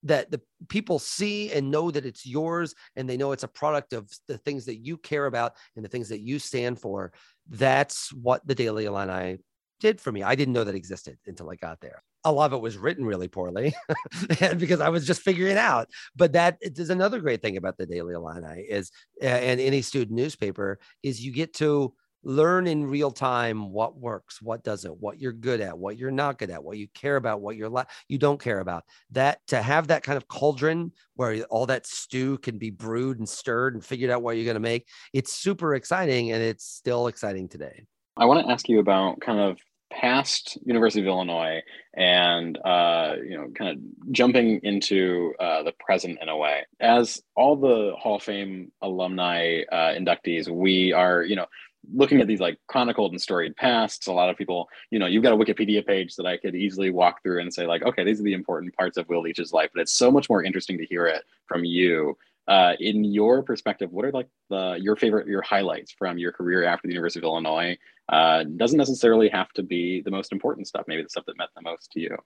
that 0.04 0.30
the 0.30 0.40
people 0.68 0.98
see 1.00 1.50
and 1.52 1.70
know 1.70 1.90
that 1.90 2.06
it's 2.06 2.24
yours 2.24 2.74
and 2.94 3.08
they 3.08 3.16
know 3.16 3.32
it's 3.32 3.42
a 3.42 3.48
product 3.48 3.92
of 3.92 4.08
the 4.28 4.38
things 4.38 4.66
that 4.66 4.76
you 4.76 4.96
care 4.96 5.26
about 5.26 5.54
and 5.74 5.84
the 5.84 5.88
things 5.88 6.08
that 6.08 6.20
you 6.20 6.38
stand 6.38 6.80
for. 6.80 7.12
That's 7.48 8.12
what 8.12 8.46
the 8.46 8.54
daily 8.54 8.84
illini 8.84 9.38
did 9.80 10.00
for 10.00 10.12
me. 10.12 10.22
I 10.22 10.36
didn't 10.36 10.54
know 10.54 10.64
that 10.64 10.74
existed 10.74 11.18
until 11.26 11.50
i 11.50 11.56
got 11.56 11.80
there 11.80 12.02
a 12.26 12.32
lot 12.32 12.46
of 12.46 12.54
it 12.54 12.60
was 12.60 12.76
written 12.76 13.04
really 13.04 13.28
poorly 13.28 13.72
because 14.58 14.80
I 14.80 14.88
was 14.88 15.06
just 15.06 15.22
figuring 15.22 15.52
it 15.52 15.58
out. 15.58 15.88
But 16.16 16.32
that 16.32 16.58
is 16.60 16.90
another 16.90 17.20
great 17.20 17.40
thing 17.40 17.56
about 17.56 17.78
the 17.78 17.86
Daily 17.86 18.14
Illini 18.14 18.62
is 18.62 18.90
and 19.22 19.60
any 19.60 19.80
student 19.80 20.16
newspaper 20.16 20.80
is 21.04 21.24
you 21.24 21.32
get 21.32 21.54
to 21.54 21.94
learn 22.24 22.66
in 22.66 22.84
real 22.84 23.12
time 23.12 23.70
what 23.70 23.96
works, 23.96 24.42
what 24.42 24.64
doesn't, 24.64 25.00
what 25.00 25.20
you're 25.20 25.32
good 25.32 25.60
at, 25.60 25.78
what 25.78 25.96
you're 25.96 26.10
not 26.10 26.38
good 26.38 26.50
at, 26.50 26.64
what 26.64 26.76
you 26.76 26.88
care 26.88 27.14
about, 27.14 27.40
what 27.40 27.54
you're 27.54 27.68
la- 27.68 27.84
you 28.08 28.18
don't 28.18 28.40
care 28.40 28.58
about. 28.58 28.82
That 29.12 29.38
to 29.46 29.62
have 29.62 29.86
that 29.86 30.02
kind 30.02 30.16
of 30.16 30.26
cauldron 30.26 30.90
where 31.14 31.44
all 31.44 31.66
that 31.66 31.86
stew 31.86 32.38
can 32.38 32.58
be 32.58 32.70
brewed 32.70 33.20
and 33.20 33.28
stirred 33.28 33.74
and 33.74 33.84
figured 33.84 34.10
out 34.10 34.22
what 34.22 34.34
you're 34.34 34.44
going 34.44 34.54
to 34.54 34.60
make, 34.60 34.88
it's 35.12 35.32
super 35.32 35.76
exciting 35.76 36.32
and 36.32 36.42
it's 36.42 36.64
still 36.64 37.06
exciting 37.06 37.48
today. 37.48 37.86
I 38.16 38.24
want 38.24 38.44
to 38.44 38.52
ask 38.52 38.68
you 38.68 38.80
about 38.80 39.20
kind 39.20 39.38
of 39.38 39.58
past 39.90 40.58
University 40.64 41.00
of 41.00 41.06
Illinois 41.06 41.62
and 41.94 42.58
uh, 42.64 43.14
you 43.22 43.36
know, 43.36 43.48
kind 43.54 43.70
of 43.70 44.12
jumping 44.12 44.60
into 44.62 45.34
uh, 45.40 45.62
the 45.62 45.72
present 45.80 46.18
in 46.20 46.28
a 46.28 46.36
way. 46.36 46.66
As 46.80 47.22
all 47.34 47.56
the 47.56 47.94
Hall 47.98 48.16
of 48.16 48.22
Fame 48.22 48.72
alumni 48.82 49.62
uh, 49.70 49.94
inductees, 49.94 50.48
we 50.48 50.92
are 50.92 51.22
you 51.22 51.36
know 51.36 51.46
looking 51.92 52.20
at 52.20 52.26
these 52.26 52.40
like 52.40 52.58
chronicled 52.66 53.12
and 53.12 53.20
storied 53.20 53.56
pasts. 53.56 54.06
A 54.08 54.12
lot 54.12 54.28
of 54.28 54.36
people, 54.36 54.68
you 54.90 54.98
know, 54.98 55.06
you've 55.06 55.22
got 55.22 55.32
a 55.32 55.36
Wikipedia 55.36 55.86
page 55.86 56.16
that 56.16 56.26
I 56.26 56.36
could 56.36 56.56
easily 56.56 56.90
walk 56.90 57.22
through 57.22 57.40
and 57.40 57.54
say 57.54 57.66
like, 57.66 57.82
okay, 57.82 58.02
these 58.02 58.18
are 58.18 58.24
the 58.24 58.32
important 58.32 58.74
parts 58.74 58.96
of 58.96 59.08
Will 59.08 59.22
Leitch's 59.22 59.52
life, 59.52 59.70
but 59.72 59.80
it's 59.80 59.92
so 59.92 60.10
much 60.10 60.28
more 60.28 60.42
interesting 60.42 60.78
to 60.78 60.84
hear 60.84 61.06
it 61.06 61.22
from 61.46 61.64
you 61.64 62.16
uh, 62.48 62.74
in 62.78 63.04
your 63.04 63.42
perspective, 63.42 63.92
what 63.92 64.04
are 64.04 64.12
like 64.12 64.28
the 64.50 64.78
your 64.80 64.96
favorite 64.96 65.26
your 65.26 65.42
highlights 65.42 65.92
from 65.92 66.16
your 66.16 66.32
career 66.32 66.64
after 66.64 66.86
the 66.86 66.94
University 66.94 67.20
of 67.20 67.24
Illinois? 67.24 67.76
Uh, 68.08 68.44
doesn't 68.56 68.78
necessarily 68.78 69.28
have 69.28 69.50
to 69.52 69.62
be 69.62 70.00
the 70.02 70.10
most 70.10 70.32
important 70.32 70.68
stuff. 70.68 70.84
Maybe 70.86 71.02
the 71.02 71.08
stuff 71.08 71.24
that 71.26 71.36
meant 71.36 71.50
the 71.56 71.62
most 71.62 71.90
to 71.92 72.00
you. 72.00 72.16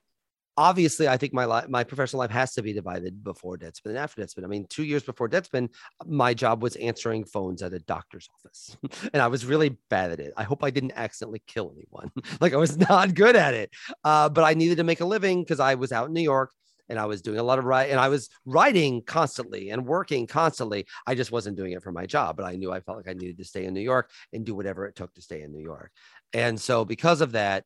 Obviously, 0.56 1.08
I 1.08 1.16
think 1.16 1.32
my 1.32 1.46
life, 1.46 1.68
my 1.68 1.84
professional 1.84 2.20
life 2.20 2.32
has 2.32 2.52
to 2.54 2.62
be 2.62 2.74
divided 2.74 3.24
before 3.24 3.56
Deadspin 3.56 3.86
and 3.86 3.98
after 3.98 4.20
Deadspin. 4.20 4.44
I 4.44 4.48
mean, 4.48 4.66
two 4.68 4.82
years 4.82 5.02
before 5.02 5.28
Deadspin, 5.28 5.70
my 6.04 6.34
job 6.34 6.62
was 6.62 6.76
answering 6.76 7.24
phones 7.24 7.62
at 7.62 7.72
a 7.72 7.78
doctor's 7.78 8.28
office, 8.36 8.76
and 9.14 9.22
I 9.22 9.28
was 9.28 9.46
really 9.46 9.78
bad 9.88 10.10
at 10.10 10.20
it. 10.20 10.34
I 10.36 10.42
hope 10.42 10.62
I 10.62 10.70
didn't 10.70 10.92
accidentally 10.96 11.42
kill 11.46 11.72
anyone. 11.74 12.10
like 12.40 12.52
I 12.52 12.56
was 12.56 12.76
not 12.90 13.14
good 13.14 13.36
at 13.36 13.54
it, 13.54 13.70
uh, 14.04 14.28
but 14.28 14.44
I 14.44 14.52
needed 14.52 14.76
to 14.78 14.84
make 14.84 15.00
a 15.00 15.06
living 15.06 15.42
because 15.42 15.60
I 15.60 15.76
was 15.76 15.92
out 15.92 16.08
in 16.08 16.12
New 16.12 16.20
York 16.20 16.52
and 16.90 16.98
I 16.98 17.06
was 17.06 17.22
doing 17.22 17.38
a 17.38 17.42
lot 17.42 17.58
of 17.58 17.64
writing 17.64 17.92
and 17.92 18.00
I 18.00 18.08
was 18.08 18.28
writing 18.44 19.00
constantly 19.02 19.70
and 19.70 19.86
working 19.86 20.26
constantly. 20.26 20.86
I 21.06 21.14
just 21.14 21.32
wasn't 21.32 21.56
doing 21.56 21.72
it 21.72 21.82
for 21.82 21.92
my 21.92 22.04
job, 22.04 22.36
but 22.36 22.44
I 22.44 22.56
knew 22.56 22.70
I 22.70 22.80
felt 22.80 22.98
like 22.98 23.08
I 23.08 23.14
needed 23.14 23.38
to 23.38 23.44
stay 23.44 23.64
in 23.64 23.72
New 23.72 23.80
York 23.80 24.10
and 24.32 24.44
do 24.44 24.54
whatever 24.54 24.86
it 24.86 24.96
took 24.96 25.14
to 25.14 25.22
stay 25.22 25.42
in 25.42 25.52
New 25.52 25.62
York. 25.62 25.92
And 26.34 26.60
so 26.60 26.84
because 26.84 27.22
of 27.22 27.32
that, 27.32 27.64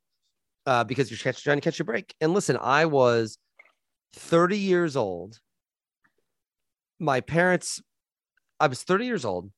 uh, 0.67 0.85
because 0.85 1.11
you're 1.11 1.33
trying 1.33 1.57
to 1.57 1.61
catch 1.61 1.79
your 1.79 1.87
break. 1.87 2.15
And 2.21 2.33
listen, 2.33 2.57
I 2.61 2.87
was 2.87 3.39
30 4.15 4.59
years 4.59 4.97
old. 4.97 5.41
My 7.01 7.21
parents 7.21 7.83
I 8.61 8.67
was 8.67 8.83
30 8.83 9.07
years 9.07 9.25
old. 9.25 9.51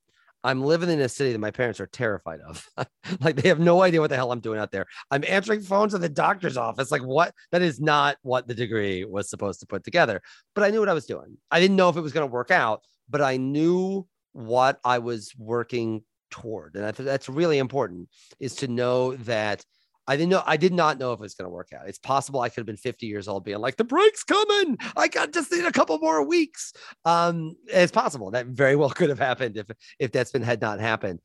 I'm 0.43 0.63
living 0.63 0.89
in 0.89 1.01
a 1.01 1.09
city 1.09 1.31
that 1.31 1.39
my 1.39 1.51
parents 1.51 1.79
are 1.79 1.87
terrified 1.87 2.39
of. 2.41 2.65
like 3.21 3.35
they 3.35 3.49
have 3.49 3.59
no 3.59 3.81
idea 3.81 3.99
what 3.99 4.09
the 4.09 4.15
hell 4.15 4.31
I'm 4.31 4.39
doing 4.39 4.59
out 4.59 4.71
there. 4.71 4.85
I'm 5.11 5.23
answering 5.27 5.61
phones 5.61 5.93
at 5.93 6.01
the 6.01 6.09
doctor's 6.09 6.57
office. 6.57 6.91
Like 6.91 7.03
what? 7.03 7.33
That 7.51 7.61
is 7.61 7.79
not 7.79 8.17
what 8.21 8.47
the 8.47 8.53
degree 8.53 9.03
was 9.05 9.29
supposed 9.29 9.59
to 9.61 9.65
put 9.67 9.83
together. 9.83 10.21
But 10.55 10.63
I 10.63 10.69
knew 10.69 10.79
what 10.79 10.89
I 10.89 10.93
was 10.93 11.05
doing. 11.05 11.37
I 11.51 11.59
didn't 11.59 11.77
know 11.77 11.89
if 11.89 11.97
it 11.97 12.01
was 12.01 12.13
going 12.13 12.27
to 12.27 12.33
work 12.33 12.51
out, 12.51 12.81
but 13.09 13.21
I 13.21 13.37
knew 13.37 14.07
what 14.33 14.79
I 14.83 14.99
was 14.99 15.33
working 15.37 16.03
toward. 16.29 16.75
And 16.75 16.85
I 16.85 16.91
think 16.91 17.05
that's 17.05 17.29
really 17.29 17.57
important 17.57 18.09
is 18.39 18.55
to 18.57 18.67
know 18.67 19.15
that 19.17 19.63
I 20.07 20.15
didn't 20.15 20.29
know. 20.29 20.43
I 20.45 20.57
did 20.57 20.73
not 20.73 20.97
know 20.97 21.11
if 21.11 21.19
it 21.19 21.21
was 21.21 21.35
going 21.35 21.45
to 21.45 21.53
work 21.53 21.69
out. 21.73 21.87
It's 21.87 21.99
possible 21.99 22.39
I 22.39 22.49
could 22.49 22.61
have 22.61 22.65
been 22.65 22.77
50 22.77 23.05
years 23.05 23.27
old, 23.27 23.43
being 23.43 23.59
like, 23.59 23.75
"The 23.75 23.83
break's 23.83 24.23
coming. 24.23 24.77
I 24.95 25.07
got 25.07 25.33
just 25.33 25.51
need 25.51 25.65
a 25.65 25.71
couple 25.71 25.97
more 25.99 26.23
weeks." 26.23 26.73
Um, 27.05 27.55
it's 27.67 27.91
possible 27.91 28.31
that 28.31 28.47
very 28.47 28.75
well 28.75 28.89
could 28.89 29.09
have 29.09 29.19
happened 29.19 29.57
if 29.57 29.67
if 29.99 30.11
Deadspin 30.11 30.43
had 30.43 30.61
not 30.61 30.79
happened. 30.79 31.19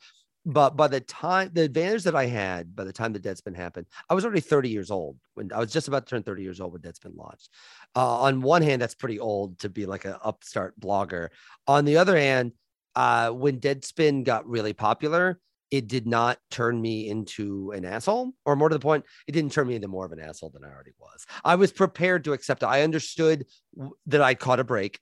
But 0.44 0.76
by 0.76 0.88
the 0.88 1.00
time 1.00 1.50
the 1.52 1.62
advantage 1.62 2.02
that 2.02 2.16
I 2.16 2.26
had 2.26 2.74
by 2.74 2.82
the 2.82 2.92
time 2.92 3.12
the 3.12 3.20
Deadspin 3.20 3.54
happened, 3.54 3.86
I 4.10 4.14
was 4.14 4.24
already 4.24 4.40
30 4.40 4.70
years 4.70 4.90
old 4.90 5.16
when 5.34 5.52
I 5.52 5.58
was 5.60 5.72
just 5.72 5.86
about 5.86 6.06
to 6.06 6.10
turn 6.10 6.24
30 6.24 6.42
years 6.42 6.60
old 6.60 6.72
when 6.72 6.82
Deadspin 6.82 7.16
launched. 7.16 7.50
Uh, 7.94 8.20
on 8.22 8.42
one 8.42 8.62
hand, 8.62 8.82
that's 8.82 8.96
pretty 8.96 9.20
old 9.20 9.60
to 9.60 9.68
be 9.68 9.86
like 9.86 10.04
an 10.04 10.16
upstart 10.24 10.78
blogger. 10.80 11.28
On 11.68 11.84
the 11.84 11.98
other 11.98 12.16
hand, 12.16 12.52
uh, 12.96 13.30
when 13.30 13.60
Deadspin 13.60 14.24
got 14.24 14.46
really 14.48 14.72
popular, 14.72 15.38
it 15.72 15.88
did 15.88 16.06
not 16.06 16.38
turn 16.50 16.78
me 16.80 17.08
into 17.08 17.72
an 17.72 17.86
asshole, 17.86 18.30
or 18.44 18.54
more 18.54 18.68
to 18.68 18.74
the 18.74 18.78
point, 18.78 19.06
it 19.26 19.32
didn't 19.32 19.52
turn 19.52 19.66
me 19.66 19.74
into 19.74 19.88
more 19.88 20.04
of 20.04 20.12
an 20.12 20.20
asshole 20.20 20.50
than 20.50 20.64
I 20.64 20.68
already 20.68 20.92
was. 21.00 21.26
I 21.44 21.54
was 21.54 21.72
prepared 21.72 22.24
to 22.24 22.34
accept 22.34 22.62
it. 22.62 22.66
I 22.66 22.82
understood 22.82 23.46
that 24.06 24.20
I 24.20 24.34
caught 24.34 24.60
a 24.60 24.64
break. 24.64 25.00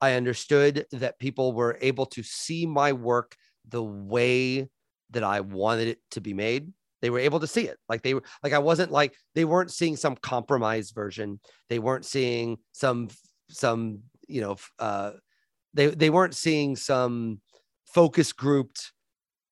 I 0.00 0.12
understood 0.12 0.86
that 0.92 1.18
people 1.18 1.52
were 1.52 1.76
able 1.80 2.06
to 2.06 2.22
see 2.22 2.64
my 2.64 2.92
work 2.92 3.36
the 3.68 3.82
way 3.82 4.68
that 5.10 5.24
I 5.24 5.40
wanted 5.40 5.88
it 5.88 5.98
to 6.12 6.20
be 6.20 6.32
made. 6.32 6.72
They 7.02 7.10
were 7.10 7.18
able 7.18 7.40
to 7.40 7.48
see 7.48 7.66
it. 7.66 7.78
Like 7.88 8.02
they 8.02 8.14
were 8.14 8.22
like 8.44 8.52
I 8.52 8.60
wasn't 8.60 8.92
like 8.92 9.16
they 9.34 9.44
weren't 9.44 9.72
seeing 9.72 9.96
some 9.96 10.14
compromised 10.14 10.94
version. 10.94 11.40
They 11.68 11.80
weren't 11.80 12.04
seeing 12.04 12.58
some 12.70 13.08
some, 13.50 14.00
you 14.28 14.42
know, 14.42 14.56
uh 14.78 15.12
they 15.74 15.88
they 15.88 16.10
weren't 16.10 16.34
seeing 16.34 16.76
some 16.76 17.40
focus 17.86 18.32
grouped 18.32 18.92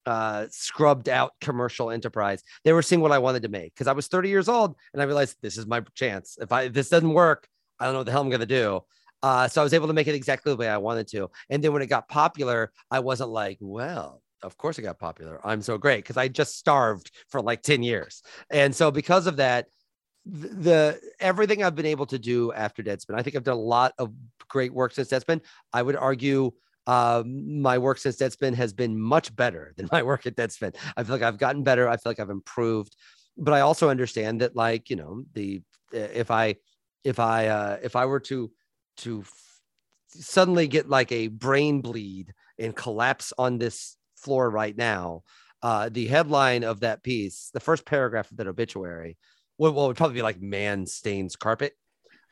uh, 0.07 0.47
scrubbed 0.51 1.09
out 1.09 1.33
commercial 1.41 1.91
enterprise. 1.91 2.43
They 2.65 2.73
were 2.73 2.83
seeing 2.83 3.01
what 3.01 3.13
I 3.13 3.19
wanted 3.19 3.43
to 3.43 3.49
make 3.49 3.75
because 3.75 3.89
I 3.89 3.93
was 3.93 4.07
30 4.07 4.29
years 4.29 4.49
old 4.49 4.77
and 4.93 5.03
I 5.03 5.05
realized 5.05 5.37
this 5.43 5.59
is 5.59 5.67
my 5.67 5.81
chance. 5.95 6.39
If 6.41 6.53
I 6.53 6.63
if 6.63 6.73
this 6.73 6.89
doesn't 6.89 7.13
work, 7.13 7.49
I 7.79 7.85
don't 7.85 7.95
know 7.95 8.01
what 8.01 8.07
the 8.07 8.13
hell 8.13 8.23
I'm 8.23 8.31
gonna 8.31 8.47
do. 8.47 8.81
Uh, 9.23 9.49
so 9.49 9.61
I 9.61 9.65
was 9.65 9.75
able 9.75 9.89
to 9.89 9.93
make 9.93 10.07
it 10.07 10.15
exactly 10.15 10.53
the 10.53 10.57
way 10.57 10.69
I 10.69 10.77
wanted 10.77 11.09
to. 11.09 11.31
And 11.51 11.63
then 11.63 11.73
when 11.73 11.83
it 11.83 11.87
got 11.87 12.09
popular, 12.09 12.73
I 12.91 13.01
wasn't 13.01 13.31
like, 13.31 13.59
well, 13.61 14.23
of 14.43 14.57
course 14.57 14.79
it 14.79 14.83
got 14.83 14.99
popular. 14.99 15.41
I'm 15.45 15.63
so 15.63 15.79
great 15.79 16.05
because 16.05 16.17
I 16.17 16.29
just 16.29 16.59
starved 16.59 17.11
for 17.29 17.41
like 17.41 17.63
10 17.63 17.83
years. 17.83 18.23
And 18.51 18.75
so 18.75 18.91
because 18.91 19.27
of 19.27 19.37
that, 19.37 19.67
the, 20.25 21.01
everything 21.21 21.63
I've 21.63 21.75
been 21.75 21.87
able 21.87 22.07
to 22.07 22.19
do 22.19 22.53
after 22.53 22.83
Deadspin, 22.83 23.19
I 23.19 23.23
think 23.23 23.37
I've 23.37 23.45
done 23.45 23.57
a 23.57 23.61
lot 23.61 23.95
of 23.99 24.13
great 24.49 24.73
work 24.73 24.93
since 24.93 25.09
Deadspin. 25.09 25.41
I 25.73 25.83
would 25.83 25.97
argue 25.97 26.53
uh, 26.87 27.23
my 27.27 27.79
work 27.79 27.99
since 27.99 28.17
Deadspin 28.17 28.55
has 28.55 28.73
been 28.73 28.99
much 28.99 29.35
better 29.35 29.73
than 29.77 29.89
my 29.93 30.03
work 30.03 30.27
at 30.27 30.37
Deadspin. 30.37 30.77
I 30.97 31.03
feel 31.03 31.15
like 31.15 31.23
I've 31.23 31.39
gotten 31.39 31.63
better. 31.63 31.89
I 31.89 31.97
feel 31.97 32.11
like 32.11 32.21
I've 32.21 32.31
improved, 32.31 32.97
but 33.37 33.55
I 33.55 33.61
also 33.61 33.89
understand 33.89 34.41
that, 34.41 34.55
like 34.57 34.91
you 34.91 34.97
know, 34.97 35.25
the 35.35 35.63
if 35.93 36.31
I 36.31 36.57
if 37.05 37.19
I 37.19 37.47
uh, 37.49 37.79
if 37.83 37.97
I 37.97 38.07
were 38.07 38.21
to 38.21 38.51
to 38.99 39.21
f- 39.21 39.61
suddenly 40.09 40.69
get 40.69 40.89
like 40.89 41.13
a 41.13 41.29
brain 41.29 41.81
bleed 41.81 42.33
and 42.59 42.75
collapse 42.75 43.33
on 43.37 43.59
this 43.59 43.97
floor 44.17 44.49
right 44.51 44.77
now, 44.77 45.23
uh, 45.63 45.89
the 45.91 46.07
headline 46.07 46.65
of 46.65 46.81
that 46.81 47.03
piece, 47.03 47.51
the 47.53 47.61
first 47.61 47.85
paragraph 47.85 48.31
of 48.31 48.39
that 48.39 48.47
obituary, 48.47 49.19
well, 49.59 49.73
would 49.73 49.97
probably 49.97 50.15
be 50.15 50.23
like 50.23 50.41
"Man 50.41 50.87
stains 50.87 51.37
carpet." 51.37 51.75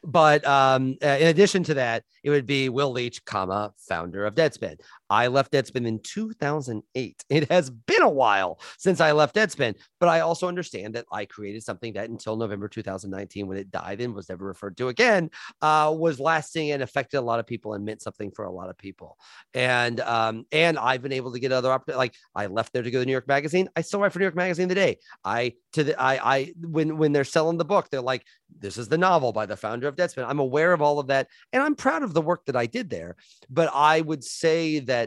But 0.05 0.47
um, 0.47 0.97
uh, 1.03 1.17
in 1.21 1.29
addition 1.29 1.63
to 1.65 1.75
that, 1.75 2.05
it 2.23 2.31
would 2.31 2.47
be 2.47 2.69
Will 2.69 2.93
Leitch, 2.93 3.25
comma, 3.25 3.73
founder 3.89 4.27
of 4.27 4.35
Deadspin. 4.35 4.77
I 5.11 5.27
left 5.29 5.53
Deadspin 5.53 5.87
in 5.87 6.01
2008. 6.01 7.25
It 7.35 7.51
has 7.51 7.69
been 7.71 8.03
a 8.03 8.09
while 8.09 8.61
since 8.79 9.01
I 9.01 9.13
left 9.13 9.35
Deadspin, 9.35 9.75
but 9.99 10.09
I 10.09 10.21
also 10.21 10.47
understand 10.47 10.95
that 10.95 11.07
I 11.11 11.25
created 11.25 11.63
something 11.63 11.93
that 11.95 12.09
until 12.09 12.37
November 12.37 12.69
2019, 12.69 13.47
when 13.47 13.59
it 13.59 13.71
died 13.71 14.01
and 14.01 14.15
was 14.15 14.29
never 14.29 14.45
referred 14.45 14.77
to 14.77 14.89
again, 14.89 15.31
uh, 15.63 15.93
was 15.97 16.21
lasting 16.21 16.71
and 16.71 16.83
affected 16.83 17.19
a 17.19 17.21
lot 17.21 17.41
of 17.41 17.47
people 17.47 17.75
and 17.75 17.85
meant 17.85 18.03
something 18.03 18.31
for 18.31 18.45
a 18.45 18.51
lot 18.51 18.71
of 18.71 18.79
people. 18.79 19.19
And 19.53 20.01
um, 20.01 20.47
and 20.53 20.79
I've 20.79 21.03
been 21.03 21.13
able 21.13 21.33
to 21.33 21.41
get 21.41 21.53
other 21.53 21.73
opportunities. 21.73 21.99
Like 21.99 22.15
I 22.35 22.47
left 22.47 22.73
there 22.73 22.83
to 22.83 22.91
go 22.91 23.01
to 23.01 23.07
New 23.07 23.13
York 23.13 23.29
Magazine. 23.29 23.69
I 23.75 23.81
still 23.81 24.01
write 24.01 24.13
for 24.13 24.19
New 24.19 24.25
York 24.25 24.37
Magazine 24.37 24.69
today. 24.69 24.99
I 25.25 25.55
to 25.73 25.85
the 25.85 26.01
I 26.01 26.37
I 26.37 26.53
when 26.61 26.99
when 26.99 27.13
they're 27.13 27.25
selling 27.25 27.59
the 27.59 27.65
book, 27.65 27.91
they're 27.91 28.01
like, 28.01 28.25
this 28.59 28.79
is 28.79 28.89
the 28.89 28.99
novel 28.99 29.33
by 29.33 29.47
the 29.47 29.57
founder 29.57 29.89
of 29.89 29.97
Deadspin. 29.97 30.27
I'm 30.27 30.39
aware 30.39 30.73
of 30.73 30.83
all 30.83 30.99
of 30.99 31.09
that, 31.09 31.29
and 31.53 31.63
I'm 31.63 31.75
proud 31.75 32.03
of 32.03 32.15
the 32.15 32.23
work 32.23 32.45
that 32.47 32.57
I 32.57 32.67
did 32.67 32.91
there. 32.91 33.17
But 33.51 33.71
I 33.75 34.01
would 34.01 34.25
say 34.25 34.81
that 34.81 35.04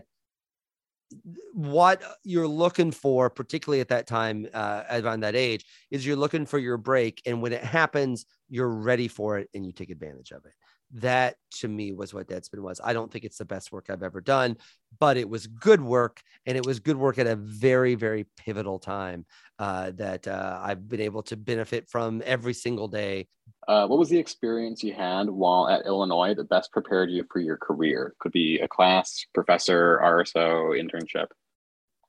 what 1.53 2.01
you're 2.23 2.47
looking 2.47 2.91
for, 2.91 3.29
particularly 3.29 3.81
at 3.81 3.89
that 3.89 4.07
time, 4.07 4.47
uh, 4.53 4.83
around 4.91 5.21
that 5.21 5.35
age, 5.35 5.65
is 5.91 6.05
you're 6.05 6.15
looking 6.15 6.45
for 6.45 6.59
your 6.59 6.77
break. 6.77 7.21
And 7.25 7.41
when 7.41 7.53
it 7.53 7.63
happens, 7.63 8.25
you're 8.49 8.69
ready 8.69 9.07
for 9.07 9.37
it 9.37 9.49
and 9.53 9.65
you 9.65 9.71
take 9.71 9.89
advantage 9.89 10.31
of 10.31 10.45
it. 10.45 10.53
That 10.93 11.35
to 11.55 11.67
me 11.67 11.91
was 11.91 12.13
what 12.13 12.27
Deadspin 12.27 12.59
was. 12.59 12.79
I 12.81 12.93
don't 12.93 13.11
think 13.11 13.25
it's 13.25 13.37
the 13.37 13.45
best 13.45 13.71
work 13.71 13.87
I've 13.89 14.03
ever 14.03 14.21
done, 14.21 14.55
but 14.99 15.17
it 15.17 15.27
was 15.27 15.47
good 15.47 15.81
work. 15.81 16.21
And 16.45 16.55
it 16.55 16.65
was 16.65 16.79
good 16.79 16.97
work 16.97 17.17
at 17.17 17.27
a 17.27 17.35
very, 17.35 17.95
very 17.95 18.25
pivotal 18.37 18.79
time 18.79 19.25
uh, 19.59 19.91
that 19.95 20.27
uh, 20.27 20.59
I've 20.61 20.87
been 20.87 21.01
able 21.01 21.23
to 21.23 21.37
benefit 21.37 21.89
from 21.89 22.21
every 22.25 22.53
single 22.53 22.87
day. 22.87 23.27
Uh, 23.67 23.87
what 23.87 23.99
was 23.99 24.09
the 24.09 24.17
experience 24.17 24.83
you 24.83 24.93
had 24.93 25.29
while 25.29 25.67
at 25.67 25.85
Illinois 25.85 26.33
that 26.35 26.49
best 26.49 26.71
prepared 26.71 27.09
you 27.09 27.25
for 27.31 27.39
your 27.39 27.57
career? 27.57 28.13
Could 28.19 28.31
be 28.31 28.59
a 28.59 28.67
class, 28.67 29.25
professor, 29.33 29.99
RSO, 30.03 30.79
internship. 30.79 31.27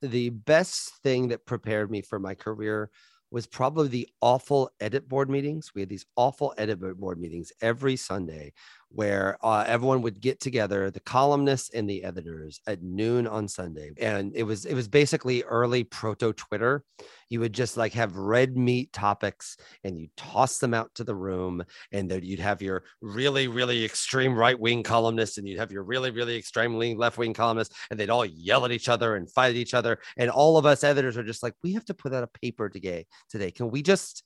The 0.01 0.29
best 0.29 0.93
thing 1.03 1.29
that 1.29 1.45
prepared 1.45 1.91
me 1.91 2.01
for 2.01 2.19
my 2.19 2.33
career 2.33 2.89
was 3.31 3.45
probably 3.45 3.87
the 3.89 4.09
awful 4.21 4.71
edit 4.79 5.07
board 5.07 5.29
meetings. 5.29 5.71
We 5.75 5.81
had 5.81 5.89
these 5.89 6.05
awful 6.15 6.53
edit 6.57 6.79
board 6.99 7.19
meetings 7.19 7.51
every 7.61 7.95
Sunday 7.95 8.53
where 8.91 9.37
uh, 9.43 9.63
everyone 9.67 10.01
would 10.01 10.19
get 10.19 10.39
together, 10.39 10.89
the 10.91 10.99
columnists 10.99 11.69
and 11.73 11.89
the 11.89 12.03
editors 12.03 12.59
at 12.67 12.81
noon 12.81 13.27
on 13.27 13.47
Sunday. 13.47 13.91
And 13.99 14.35
it 14.35 14.43
was 14.43 14.65
it 14.65 14.73
was 14.73 14.87
basically 14.87 15.43
early 15.43 15.83
proto 15.83 16.33
Twitter. 16.33 16.83
You 17.29 17.39
would 17.41 17.53
just 17.53 17.77
like 17.77 17.93
have 17.93 18.17
red 18.17 18.57
meat 18.57 18.91
topics 18.91 19.57
and 19.83 19.99
you 19.99 20.07
toss 20.17 20.57
them 20.57 20.73
out 20.73 20.93
to 20.95 21.03
the 21.03 21.15
room 21.15 21.63
and 21.91 22.09
then 22.09 22.23
you'd 22.23 22.39
have 22.39 22.61
your 22.61 22.83
really 23.01 23.47
really 23.47 23.85
extreme 23.85 24.35
right 24.35 24.59
wing 24.59 24.81
columnists 24.83 25.37
and 25.37 25.47
you'd 25.47 25.59
have 25.59 25.71
your 25.71 25.83
really 25.83 26.09
really 26.09 26.35
extremely 26.35 26.95
left 26.95 27.17
wing 27.19 27.33
columnists 27.33 27.75
and 27.91 27.99
they'd 27.99 28.09
all 28.09 28.25
yell 28.25 28.65
at 28.65 28.71
each 28.71 28.89
other 28.89 29.15
and 29.15 29.31
fight 29.31 29.49
at 29.49 29.55
each 29.55 29.75
other 29.75 29.99
and 30.17 30.31
all 30.31 30.57
of 30.57 30.65
us 30.65 30.83
editors 30.83 31.17
are 31.17 31.23
just 31.23 31.43
like 31.43 31.53
we 31.61 31.73
have 31.73 31.85
to 31.85 31.93
put 31.93 32.13
out 32.13 32.23
a 32.23 32.39
paper 32.39 32.67
today 32.67 33.05
today. 33.29 33.51
Can 33.51 33.69
we 33.69 33.81
just 33.81 34.23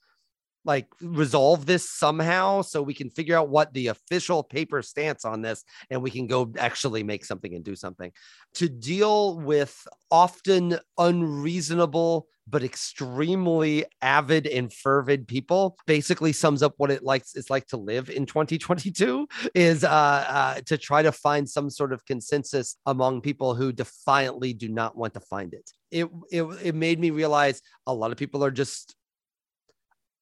like 0.65 0.88
resolve 1.01 1.65
this 1.65 1.89
somehow 1.89 2.62
so 2.62 2.82
we 2.82 2.93
can 2.93 3.10
figure 3.10 3.38
out 3.38 3.50
what 3.50 3.74
the 3.74 3.88
official 3.88 4.43
paper 4.43 4.82
stance 4.82 5.25
on 5.25 5.41
this 5.41 5.63
and 5.89 6.01
we 6.01 6.12
can 6.12 6.27
go 6.27 6.51
actually 6.58 7.03
make 7.03 7.25
something 7.25 7.53
and 7.53 7.63
do 7.63 7.75
something. 7.75 8.12
To 8.55 8.70
deal 8.70 9.39
with 9.39 9.88
often 10.12 10.77
unreasonable 10.98 12.27
but 12.48 12.63
extremely 12.63 13.86
avid 14.01 14.48
and 14.48 14.72
fervid 14.74 15.27
people 15.27 15.77
basically 15.86 16.34
sums 16.34 16.62
up 16.62 16.74
what 16.77 16.91
it 16.91 17.03
likes 17.03 17.36
it's 17.36 17.50
like 17.50 17.65
to 17.65 17.77
live 17.77 18.10
in 18.10 18.25
2022 18.25 19.27
is 19.55 19.84
uh, 19.84 19.88
uh, 19.88 20.55
to 20.65 20.77
try 20.77 21.01
to 21.01 21.12
find 21.12 21.50
some 21.50 21.70
sort 21.70 21.93
of 21.93 22.05
consensus 22.05 22.77
among 22.86 23.22
people 23.22 23.55
who 23.55 23.72
defiantly 23.72 24.53
do 24.53 24.67
not 24.67 24.98
want 24.98 25.13
to 25.13 25.20
find 25.22 25.53
it. 25.53 25.72
It, 25.91 26.08
it, 26.32 26.43
it 26.63 26.75
made 26.75 27.00
me 27.00 27.12
realize 27.12 27.62
a 27.88 27.93
lot 27.93 28.12
of 28.12 28.17
people 28.17 28.43
are 28.43 28.51
just 28.51 28.96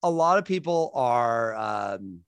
a 0.04 0.10
lot 0.10 0.38
of 0.38 0.46
people 0.46 0.92
are 0.94 1.56
um, 1.56 2.22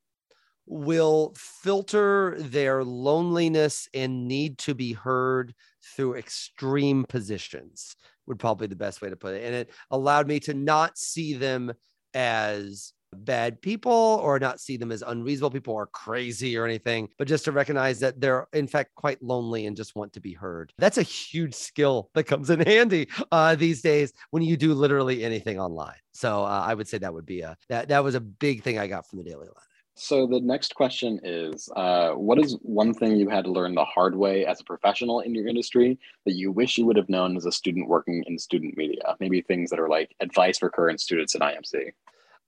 will 0.65 1.33
filter 1.37 2.35
their 2.39 2.83
loneliness 2.83 3.89
and 3.93 4.27
need 4.27 4.57
to 4.59 4.73
be 4.73 4.93
heard 4.93 5.53
through 5.95 6.15
extreme 6.15 7.05
positions 7.07 7.95
would 8.25 8.39
probably 8.39 8.67
be 8.67 8.71
the 8.71 8.75
best 8.77 9.01
way 9.01 9.09
to 9.09 9.15
put 9.15 9.35
it. 9.35 9.43
And 9.43 9.53
it 9.53 9.71
allowed 9.91 10.27
me 10.27 10.39
to 10.41 10.53
not 10.53 10.97
see 10.97 11.33
them 11.33 11.73
as 12.13 12.93
bad 13.13 13.61
people 13.61 14.19
or 14.23 14.39
not 14.39 14.59
see 14.59 14.77
them 14.77 14.91
as 14.91 15.03
unreasonable 15.05 15.51
people 15.51 15.73
or 15.73 15.87
crazy 15.87 16.57
or 16.57 16.65
anything, 16.65 17.09
but 17.17 17.27
just 17.27 17.45
to 17.45 17.51
recognize 17.51 17.99
that 17.99 18.19
they're 18.19 18.47
in 18.53 18.67
fact 18.67 18.95
quite 18.95 19.21
lonely 19.21 19.65
and 19.65 19.77
just 19.77 19.95
want 19.95 20.13
to 20.13 20.19
be 20.19 20.33
heard. 20.33 20.73
That's 20.77 20.97
a 20.97 21.03
huge 21.03 21.53
skill 21.53 22.09
that 22.13 22.25
comes 22.25 22.49
in 22.49 22.59
handy 22.65 23.07
uh, 23.31 23.55
these 23.55 23.81
days 23.81 24.13
when 24.31 24.43
you 24.43 24.57
do 24.57 24.73
literally 24.73 25.23
anything 25.23 25.59
online. 25.59 25.95
So 26.13 26.43
uh, 26.43 26.63
I 26.65 26.73
would 26.73 26.87
say 26.87 26.97
that 26.99 27.13
would 27.13 27.25
be 27.25 27.41
a 27.41 27.57
that 27.69 27.87
that 27.89 28.03
was 28.03 28.15
a 28.15 28.21
big 28.21 28.63
thing 28.63 28.77
I 28.79 28.87
got 28.87 29.07
from 29.07 29.19
the 29.19 29.25
Daily 29.25 29.47
Illini. 29.47 29.73
So 29.95 30.25
the 30.25 30.39
next 30.39 30.73
question 30.73 31.19
is, 31.23 31.69
uh, 31.75 32.11
what 32.11 32.39
is 32.39 32.57
one 32.63 32.95
thing 32.95 33.15
you 33.15 33.29
had 33.29 33.45
to 33.45 33.51
learn 33.51 33.75
the 33.75 33.85
hard 33.85 34.15
way 34.15 34.43
as 34.43 34.59
a 34.59 34.63
professional 34.63 35.19
in 35.19 35.35
your 35.35 35.47
industry 35.47 35.99
that 36.25 36.33
you 36.33 36.51
wish 36.51 36.79
you 36.79 36.85
would 36.87 36.97
have 36.97 37.09
known 37.09 37.37
as 37.37 37.45
a 37.45 37.51
student 37.51 37.87
working 37.87 38.23
in 38.25 38.39
student 38.39 38.75
media? 38.75 39.15
Maybe 39.19 39.41
things 39.41 39.69
that 39.69 39.79
are 39.79 39.89
like 39.89 40.15
advice 40.19 40.57
for 40.57 40.71
current 40.71 40.99
students 40.99 41.35
at 41.35 41.41
IMC. 41.41 41.91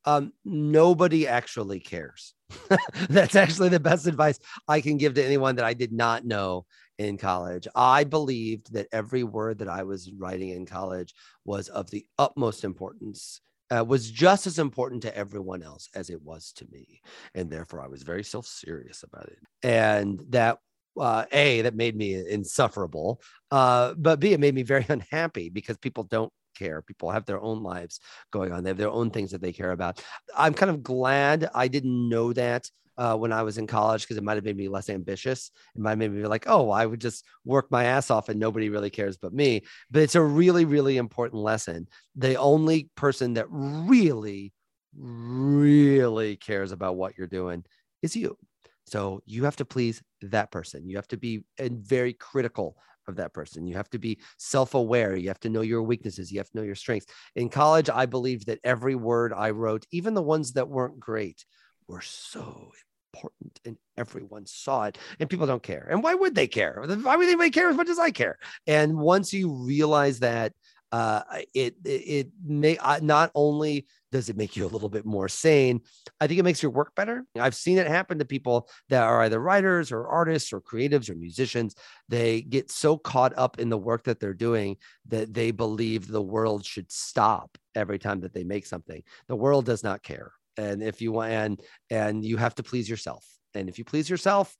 Um, 0.05 0.33
nobody 0.43 1.27
actually 1.27 1.79
cares. 1.79 2.33
That's 3.09 3.35
actually 3.35 3.69
the 3.69 3.79
best 3.79 4.07
advice 4.07 4.39
I 4.67 4.81
can 4.81 4.97
give 4.97 5.15
to 5.15 5.25
anyone 5.25 5.55
that 5.55 5.65
I 5.65 5.73
did 5.73 5.91
not 5.91 6.25
know 6.25 6.65
in 6.97 7.17
college. 7.17 7.67
I 7.75 8.03
believed 8.03 8.73
that 8.73 8.87
every 8.91 9.23
word 9.23 9.59
that 9.59 9.69
I 9.69 9.83
was 9.83 10.11
writing 10.11 10.49
in 10.49 10.65
college 10.65 11.13
was 11.43 11.69
of 11.69 11.89
the 11.89 12.05
utmost 12.17 12.63
importance 12.63 13.41
uh, 13.75 13.83
was 13.83 14.09
just 14.09 14.47
as 14.47 14.59
important 14.59 15.01
to 15.01 15.17
everyone 15.17 15.63
else 15.63 15.89
as 15.95 16.09
it 16.09 16.21
was 16.21 16.51
to 16.53 16.67
me. 16.71 17.01
And 17.33 17.49
therefore, 17.49 17.81
I 17.81 17.87
was 17.87 18.03
very 18.03 18.23
self 18.23 18.45
serious 18.45 19.03
about 19.03 19.27
it. 19.27 19.39
And 19.63 20.23
that, 20.29 20.59
uh, 20.99 21.25
A, 21.31 21.61
that 21.61 21.75
made 21.75 21.95
me 21.95 22.13
insufferable. 22.13 23.21
Uh, 23.51 23.95
but 23.97 24.19
B, 24.19 24.33
it 24.33 24.39
made 24.39 24.55
me 24.55 24.63
very 24.63 24.85
unhappy 24.89 25.49
because 25.49 25.77
people 25.77 26.03
don't 26.03 26.31
care. 26.55 26.81
People 26.81 27.11
have 27.11 27.25
their 27.25 27.41
own 27.41 27.61
lives 27.63 27.99
going 28.31 28.51
on, 28.51 28.63
they 28.63 28.69
have 28.69 28.77
their 28.77 28.89
own 28.89 29.11
things 29.11 29.31
that 29.31 29.41
they 29.41 29.53
care 29.53 29.71
about. 29.71 30.01
I'm 30.35 30.53
kind 30.53 30.69
of 30.69 30.83
glad 30.83 31.49
I 31.53 31.67
didn't 31.67 32.09
know 32.09 32.33
that 32.33 32.69
uh, 32.97 33.15
when 33.15 33.33
I 33.33 33.43
was 33.43 33.57
in 33.57 33.67
college 33.67 34.03
because 34.03 34.17
it 34.17 34.23
might 34.23 34.35
have 34.35 34.45
made 34.45 34.57
me 34.57 34.69
less 34.69 34.89
ambitious. 34.89 35.51
It 35.75 35.81
might 35.81 35.91
have 35.91 35.99
made 35.99 36.11
me 36.11 36.21
be 36.21 36.27
like, 36.27 36.45
oh, 36.47 36.69
I 36.69 36.85
would 36.85 37.01
just 37.01 37.25
work 37.43 37.69
my 37.69 37.85
ass 37.85 38.09
off 38.09 38.29
and 38.29 38.39
nobody 38.39 38.69
really 38.69 38.89
cares 38.89 39.17
but 39.17 39.33
me. 39.33 39.63
But 39.91 40.03
it's 40.03 40.15
a 40.15 40.21
really, 40.21 40.65
really 40.65 40.97
important 40.97 41.41
lesson. 41.41 41.87
The 42.15 42.35
only 42.35 42.89
person 42.95 43.33
that 43.33 43.47
really, 43.49 44.53
really 44.95 46.37
cares 46.37 46.71
about 46.71 46.95
what 46.95 47.17
you're 47.17 47.27
doing 47.27 47.65
is 48.01 48.15
you. 48.15 48.37
So 48.85 49.21
you 49.25 49.43
have 49.45 49.55
to 49.57 49.65
please 49.65 50.01
that 50.21 50.51
person. 50.51 50.87
You 50.87 50.95
have 50.97 51.07
to 51.09 51.17
be 51.17 51.43
very 51.59 52.13
critical 52.13 52.77
of 53.07 53.17
that 53.17 53.33
person. 53.33 53.67
You 53.67 53.75
have 53.75 53.89
to 53.91 53.99
be 53.99 54.19
self 54.37 54.73
aware. 54.73 55.15
You 55.15 55.27
have 55.29 55.39
to 55.41 55.49
know 55.49 55.61
your 55.61 55.83
weaknesses. 55.83 56.31
You 56.31 56.39
have 56.39 56.49
to 56.49 56.57
know 56.57 56.63
your 56.63 56.75
strengths. 56.75 57.07
In 57.35 57.49
college, 57.49 57.89
I 57.89 58.05
believed 58.05 58.47
that 58.47 58.59
every 58.63 58.95
word 58.95 59.33
I 59.33 59.51
wrote, 59.51 59.85
even 59.91 60.13
the 60.13 60.21
ones 60.21 60.53
that 60.53 60.69
weren't 60.69 60.99
great, 60.99 61.45
were 61.87 62.01
so 62.01 62.71
important 63.13 63.59
and 63.63 63.77
everyone 63.97 64.45
saw 64.45 64.83
it 64.83 64.97
and 65.19 65.29
people 65.29 65.47
don't 65.47 65.63
care 65.63 65.87
and 65.89 66.03
why 66.03 66.13
would 66.13 66.35
they 66.35 66.47
care 66.47 66.83
why 67.01 67.15
would 67.15 67.27
anybody 67.27 67.49
care 67.49 67.69
as 67.69 67.77
much 67.77 67.87
as 67.87 67.97
i 67.97 68.11
care 68.11 68.37
and 68.67 68.97
once 68.97 69.31
you 69.31 69.53
realize 69.53 70.19
that 70.19 70.51
uh, 70.95 71.23
it 71.53 71.75
it, 71.83 72.27
may 72.45 72.77
not 73.01 73.29
only 73.35 73.85
does 74.13 74.29
it 74.29 74.37
make 74.37 74.55
you 74.55 74.65
a 74.65 74.73
little 74.73 74.87
bit 74.87 75.05
more 75.05 75.27
sane 75.27 75.81
i 76.21 76.27
think 76.27 76.39
it 76.39 76.43
makes 76.43 76.63
your 76.63 76.71
work 76.71 76.95
better. 76.95 77.25
I've 77.37 77.55
seen 77.55 77.77
it 77.77 77.87
happen 77.87 78.17
to 78.19 78.25
people 78.25 78.69
that 78.87 79.03
are 79.03 79.23
either 79.23 79.39
writers 79.39 79.91
or 79.91 80.07
artists 80.07 80.53
or 80.53 80.61
creatives 80.61 81.09
or 81.09 81.15
musicians. 81.15 81.75
They 82.07 82.41
get 82.43 82.71
so 82.71 82.97
caught 82.97 83.33
up 83.37 83.59
in 83.59 83.69
the 83.69 83.77
work 83.77 84.05
that 84.05 84.21
they're 84.21 84.33
doing 84.33 84.77
that 85.07 85.33
they 85.33 85.51
believe 85.51 86.07
the 86.07 86.21
world 86.21 86.65
should 86.65 86.89
stop 86.89 87.57
every 87.75 87.99
time 87.99 88.21
that 88.21 88.33
they 88.33 88.45
make 88.45 88.65
something. 88.65 89.03
The 89.27 89.35
world 89.35 89.65
does 89.65 89.83
not 89.83 90.01
care. 90.01 90.31
And 90.55 90.81
if 90.81 91.01
you 91.01 91.11
want 91.11 91.31
and 91.31 91.61
and 91.89 92.23
you 92.23 92.37
have 92.37 92.55
to 92.55 92.63
please 92.63 92.89
yourself. 92.89 93.25
And 93.53 93.67
if 93.67 93.77
you 93.77 93.83
please 93.83 94.09
yourself 94.09 94.55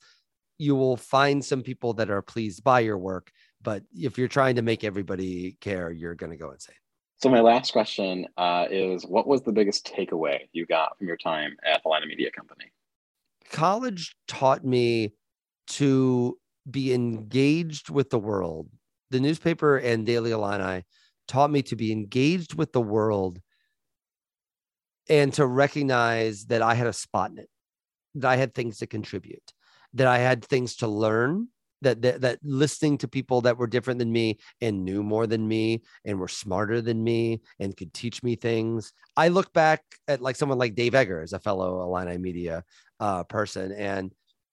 you 0.58 0.76
will 0.76 0.98
find 0.98 1.44
some 1.44 1.62
people 1.62 1.94
that 1.94 2.10
are 2.10 2.22
pleased 2.22 2.64
by 2.64 2.80
your 2.80 2.98
work 2.98 3.32
but 3.66 3.84
if 3.94 4.18
you're 4.18 4.30
trying 4.30 4.56
to 4.56 4.62
make 4.62 4.86
everybody 4.86 5.58
care 5.60 5.92
you're 5.92 6.16
going 6.16 6.32
to 6.32 6.38
go 6.38 6.52
insane 6.52 6.76
so 7.18 7.30
my 7.30 7.40
last 7.40 7.72
question 7.72 8.28
uh, 8.38 8.66
is 8.70 9.06
what 9.06 9.26
was 9.26 9.42
the 9.42 9.52
biggest 9.52 9.86
takeaway 9.86 10.40
you 10.52 10.66
got 10.66 10.98
from 10.98 11.08
your 11.08 11.18
time 11.18 11.56
at 11.66 11.82
the 11.82 11.90
Illini 11.90 12.08
Media 12.08 12.30
Company? 12.30 12.66
College 13.52 14.16
taught 14.28 14.66
me 14.66 15.14
to 15.68 16.38
be 16.70 16.94
engaged 16.94 17.90
with 17.90 18.10
the 18.10 18.20
world. 18.20 18.70
The 19.12 19.20
newspaper 19.20 19.78
and 19.78 20.06
Daily 20.06 20.32
Illini 20.32 20.84
taught 21.28 21.52
me 21.52 21.62
to 21.64 21.76
be 21.76 21.92
engaged 21.92 22.54
with 22.56 22.74
the 22.74 22.82
world 22.82 23.40
and 25.08 25.34
to 25.36 25.46
recognize 25.46 26.46
that 26.46 26.62
I 26.62 26.74
had 26.74 26.88
a 26.88 26.94
spot 26.94 27.32
in 27.32 27.38
it, 27.38 27.50
that 28.16 28.30
I 28.30 28.36
had 28.36 28.54
things 28.54 28.80
to 28.80 28.88
contribute, 28.88 29.54
that 29.94 30.08
I 30.08 30.18
had 30.18 30.44
things 30.44 30.76
to 30.78 30.88
learn, 30.88 31.48
that, 31.82 32.02
that 32.02 32.22
that 32.22 32.40
listening 32.44 32.98
to 33.00 33.08
people 33.08 33.42
that 33.42 33.58
were 33.58 33.68
different 33.68 34.00
than 34.00 34.12
me 34.12 34.40
and 34.62 34.84
knew 34.84 35.04
more 35.04 35.28
than 35.28 35.48
me 35.48 35.82
and 36.06 36.20
were 36.20 36.28
smarter 36.28 36.82
than 36.82 37.04
me 37.04 37.42
and 37.60 37.76
could 37.76 37.94
teach 37.94 38.24
me 38.24 38.36
things. 38.36 38.94
I 39.16 39.28
look 39.28 39.52
back 39.54 39.84
at 40.08 40.22
like 40.22 40.36
someone 40.36 40.58
like 40.58 40.76
Dave 40.76 40.96
Eggers, 40.96 41.34
a 41.34 41.40
fellow 41.40 41.82
Illini 41.82 42.18
Media 42.18 42.64
uh, 43.00 43.24
person, 43.24 43.72
and 43.72 44.12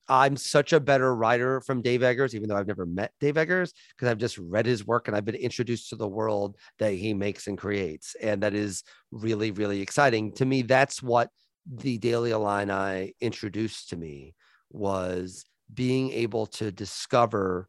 I'm 0.09 0.37
such 0.37 0.73
a 0.73 0.81
better 0.81 1.15
writer 1.15 1.61
from 1.61 1.81
Dave 1.81 2.03
Eggers, 2.03 2.35
even 2.35 2.49
though 2.49 2.57
I've 2.57 2.67
never 2.67 2.87
met 2.87 3.13
Dave 3.21 3.37
Eggers, 3.37 3.73
because 3.91 4.09
I've 4.09 4.19
just 4.19 4.37
read 4.37 4.67
his 4.67 4.87
work 4.87 5.09
and 5.09 5.17
I've 5.17 5.25
been 5.25 5.35
introduced 5.37 5.91
to 5.91 5.97
the 5.97 6.09
world 6.09 6.57
that 6.79 6.93
he 6.93 7.15
makes 7.15 7.47
and 7.47 7.57
creates. 7.57 8.17
And 8.21 8.43
that 8.43 8.55
is 8.55 8.83
really, 9.11 9.53
really 9.53 9.81
exciting. 9.81 10.33
To 10.35 10.45
me, 10.45 10.63
that's 10.63 11.03
what 11.03 11.31
the 11.67 11.99
Daily 11.99 12.33
Illini 12.33 13.15
introduced 13.21 13.91
to 13.91 13.97
me 13.97 14.35
was 14.71 15.45
being 15.73 16.11
able 16.13 16.47
to 16.47 16.71
discover 16.71 17.69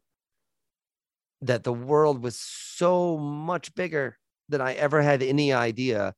that 1.42 1.64
the 1.64 1.72
world 1.72 2.22
was 2.22 2.38
so 2.38 3.18
much 3.18 3.74
bigger 3.74 4.18
than 4.48 4.60
I 4.60 4.74
ever 4.74 5.02
had 5.02 5.22
any 5.22 5.52
idea, 5.52 6.14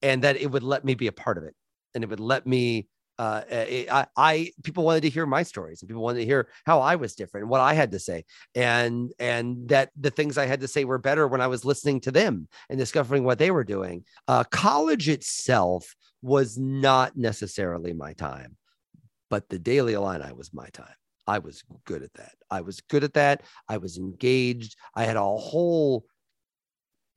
and 0.00 0.22
that 0.22 0.36
it 0.36 0.50
would 0.50 0.62
let 0.62 0.84
me 0.84 0.94
be 0.94 1.06
a 1.06 1.12
part 1.12 1.38
of 1.38 1.44
it. 1.44 1.54
And 1.94 2.04
it 2.04 2.10
would 2.10 2.20
let 2.20 2.46
me 2.46 2.88
uh, 3.18 3.42
eh, 3.48 3.84
I, 3.90 4.06
I, 4.16 4.52
people 4.64 4.84
wanted 4.84 5.02
to 5.02 5.10
hear 5.10 5.26
my 5.26 5.42
stories 5.42 5.80
and 5.80 5.88
people 5.88 6.02
wanted 6.02 6.20
to 6.20 6.24
hear 6.24 6.48
how 6.64 6.80
I 6.80 6.96
was 6.96 7.14
different 7.14 7.42
and 7.42 7.50
what 7.50 7.60
I 7.60 7.74
had 7.74 7.92
to 7.92 7.98
say 7.98 8.24
and 8.54 9.12
and 9.18 9.68
that 9.68 9.90
the 9.98 10.10
things 10.10 10.38
I 10.38 10.46
had 10.46 10.60
to 10.60 10.68
say 10.68 10.84
were 10.84 10.98
better 10.98 11.28
when 11.28 11.40
I 11.40 11.46
was 11.46 11.64
listening 11.64 12.00
to 12.00 12.10
them 12.10 12.48
and 12.68 12.78
discovering 12.78 13.24
what 13.24 13.38
they 13.38 13.50
were 13.50 13.64
doing. 13.64 14.04
Uh, 14.28 14.44
college 14.44 15.08
itself 15.08 15.94
was 16.22 16.58
not 16.58 17.16
necessarily 17.16 17.92
my 17.92 18.12
time, 18.14 18.56
but 19.28 19.48
the 19.48 19.58
Daily 19.58 19.92
Illini 19.92 20.32
was 20.32 20.52
my 20.52 20.68
time. 20.70 20.94
I 21.26 21.38
was 21.38 21.62
good 21.84 22.02
at 22.02 22.14
that. 22.14 22.34
I 22.50 22.60
was 22.60 22.80
good 22.80 23.04
at 23.04 23.14
that. 23.14 23.42
I 23.68 23.76
was 23.78 23.98
engaged. 23.98 24.76
I 24.94 25.04
had 25.04 25.16
a 25.16 25.22
whole 25.22 26.04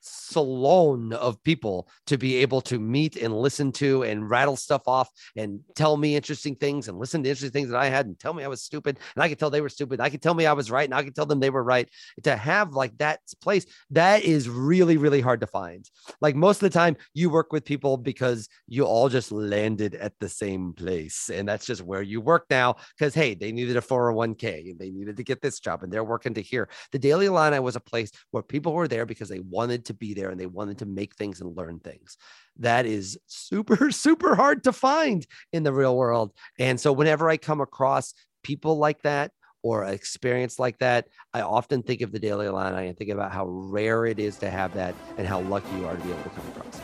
salon 0.06 1.14
of 1.14 1.42
people 1.44 1.88
to 2.08 2.18
be 2.18 2.38
able 2.38 2.62
to 2.62 2.80
meet 2.80 3.16
and 3.16 3.36
listen 3.36 3.72
to 3.72 4.04
and 4.04 4.30
rattle 4.30 4.56
stuff 4.56 4.84
off 4.88 5.10
and 5.36 5.60
tell 5.76 5.98
me 5.98 6.16
interesting 6.16 6.56
things 6.56 6.88
and 6.88 7.00
listen 7.00 7.24
to 7.24 7.30
interesting 7.30 7.52
things 7.52 7.70
that 7.70 7.80
I 7.80 7.88
had 7.88 8.06
and 8.06 8.20
tell 8.20 8.34
me 8.34 8.44
I 8.44 8.48
was 8.48 8.62
stupid 8.62 9.00
and 9.16 9.24
I 9.24 9.30
could 9.30 9.40
tell 9.40 9.50
they 9.50 9.62
were 9.62 9.70
stupid. 9.70 10.00
I 10.00 10.10
could 10.10 10.22
tell 10.22 10.34
me 10.34 10.46
I 10.46 10.54
was 10.54 10.70
right 10.70 10.86
and 10.86 10.94
I 10.94 11.04
could 11.04 11.16
tell 11.16 11.26
them 11.26 11.40
they 11.40 11.50
were 11.50 11.64
right. 11.64 11.90
To 12.24 12.36
have 12.36 12.74
like 12.74 12.98
that 13.00 13.20
place, 13.42 13.66
that 13.92 14.24
is 14.24 14.50
really, 14.50 14.98
really 14.98 15.22
hard 15.22 15.42
to 15.42 15.48
find. 15.48 15.90
Like 16.22 16.36
most 16.36 16.58
of 16.58 16.72
the 16.72 16.78
time, 16.78 16.98
you 17.14 17.30
work 17.30 17.52
with 17.52 17.66
people 17.66 17.98
because 17.98 18.48
you 18.68 18.84
all 18.84 19.10
just 19.10 19.32
landed 19.32 19.96
at 19.96 20.14
the 20.20 20.30
same 20.30 20.74
place. 20.74 21.30
And 21.34 21.48
that's 21.48 21.66
just 21.66 21.82
where 21.82 22.02
you 22.02 22.22
work 22.22 22.46
now 22.50 22.76
because, 22.98 23.14
hey, 23.14 23.34
they 23.34 23.52
needed 23.52 23.78
a 23.78 23.82
401k 23.82 24.72
and 24.72 24.80
they 24.80 24.92
needed 24.92 25.18
to 25.18 25.24
get 25.24 25.42
this 25.42 25.60
job 25.60 25.84
and 25.84 25.92
they're 25.92 26.04
working 26.04 26.34
to 26.36 26.42
here. 26.42 26.70
The 26.92 27.00
Daily 27.00 27.26
Illini 27.26 27.60
was 27.60 27.76
a 27.76 27.82
place 27.82 28.12
where 28.32 28.44
people 28.44 28.74
were 28.74 28.88
there 28.88 29.06
because 29.06 29.30
they 29.30 29.40
wanted 29.40 29.86
to 29.86 29.95
be 30.00 30.14
there 30.14 30.30
and 30.30 30.40
they 30.40 30.46
wanted 30.46 30.80
to 30.80 30.86
make 30.86 31.16
things 31.16 31.42
and 31.42 31.56
learn 31.56 31.80
things. 31.80 32.18
That 32.58 32.86
is 32.86 33.18
super, 33.28 33.92
super 33.92 34.36
hard 34.36 34.64
to 34.66 34.72
find 34.72 35.26
in 35.54 35.64
the 35.64 35.74
real 35.74 35.96
world. 35.96 36.34
And 36.60 36.80
so 36.80 36.94
whenever 36.94 37.30
I 37.30 37.38
come 37.38 37.62
across 37.62 38.14
people 38.44 38.78
like 38.78 39.02
that, 39.04 39.32
or 39.66 39.84
an 39.84 39.96
experience 39.96 40.60
like 40.60 40.78
that, 40.78 41.08
I 41.34 41.42
often 41.42 41.82
think 41.82 42.02
of 42.02 42.12
the 42.12 42.20
Daily 42.20 42.46
Illini 42.46 42.88
and 42.88 42.96
think 42.96 43.10
about 43.10 43.32
how 43.32 43.48
rare 43.48 44.06
it 44.06 44.20
is 44.20 44.38
to 44.38 44.50
have 44.52 44.76
that 44.76 44.94
and 45.18 45.28
how 45.28 45.40
lucky 45.42 45.76
you 45.78 45.88
are 45.88 45.96
to 45.96 46.04
be 46.04 46.12
able 46.12 46.22
to 46.22 46.30
come 46.30 46.48
across. 46.50 46.80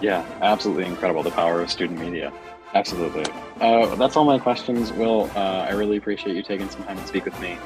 Yeah, 0.00 0.26
absolutely 0.42 0.86
incredible. 0.86 1.22
The 1.22 1.30
power 1.30 1.60
of 1.60 1.70
student 1.70 2.00
media. 2.00 2.32
Absolutely. 2.74 3.24
Uh, 3.60 3.94
that's 3.94 4.16
all 4.16 4.24
my 4.24 4.40
questions, 4.40 4.92
Will. 4.92 5.30
Uh, 5.36 5.66
I 5.68 5.70
really 5.70 5.98
appreciate 5.98 6.34
you 6.34 6.42
taking 6.42 6.68
some 6.68 6.82
time 6.82 6.98
to 6.98 7.06
speak 7.06 7.24
with 7.24 7.40
me. 7.40 7.56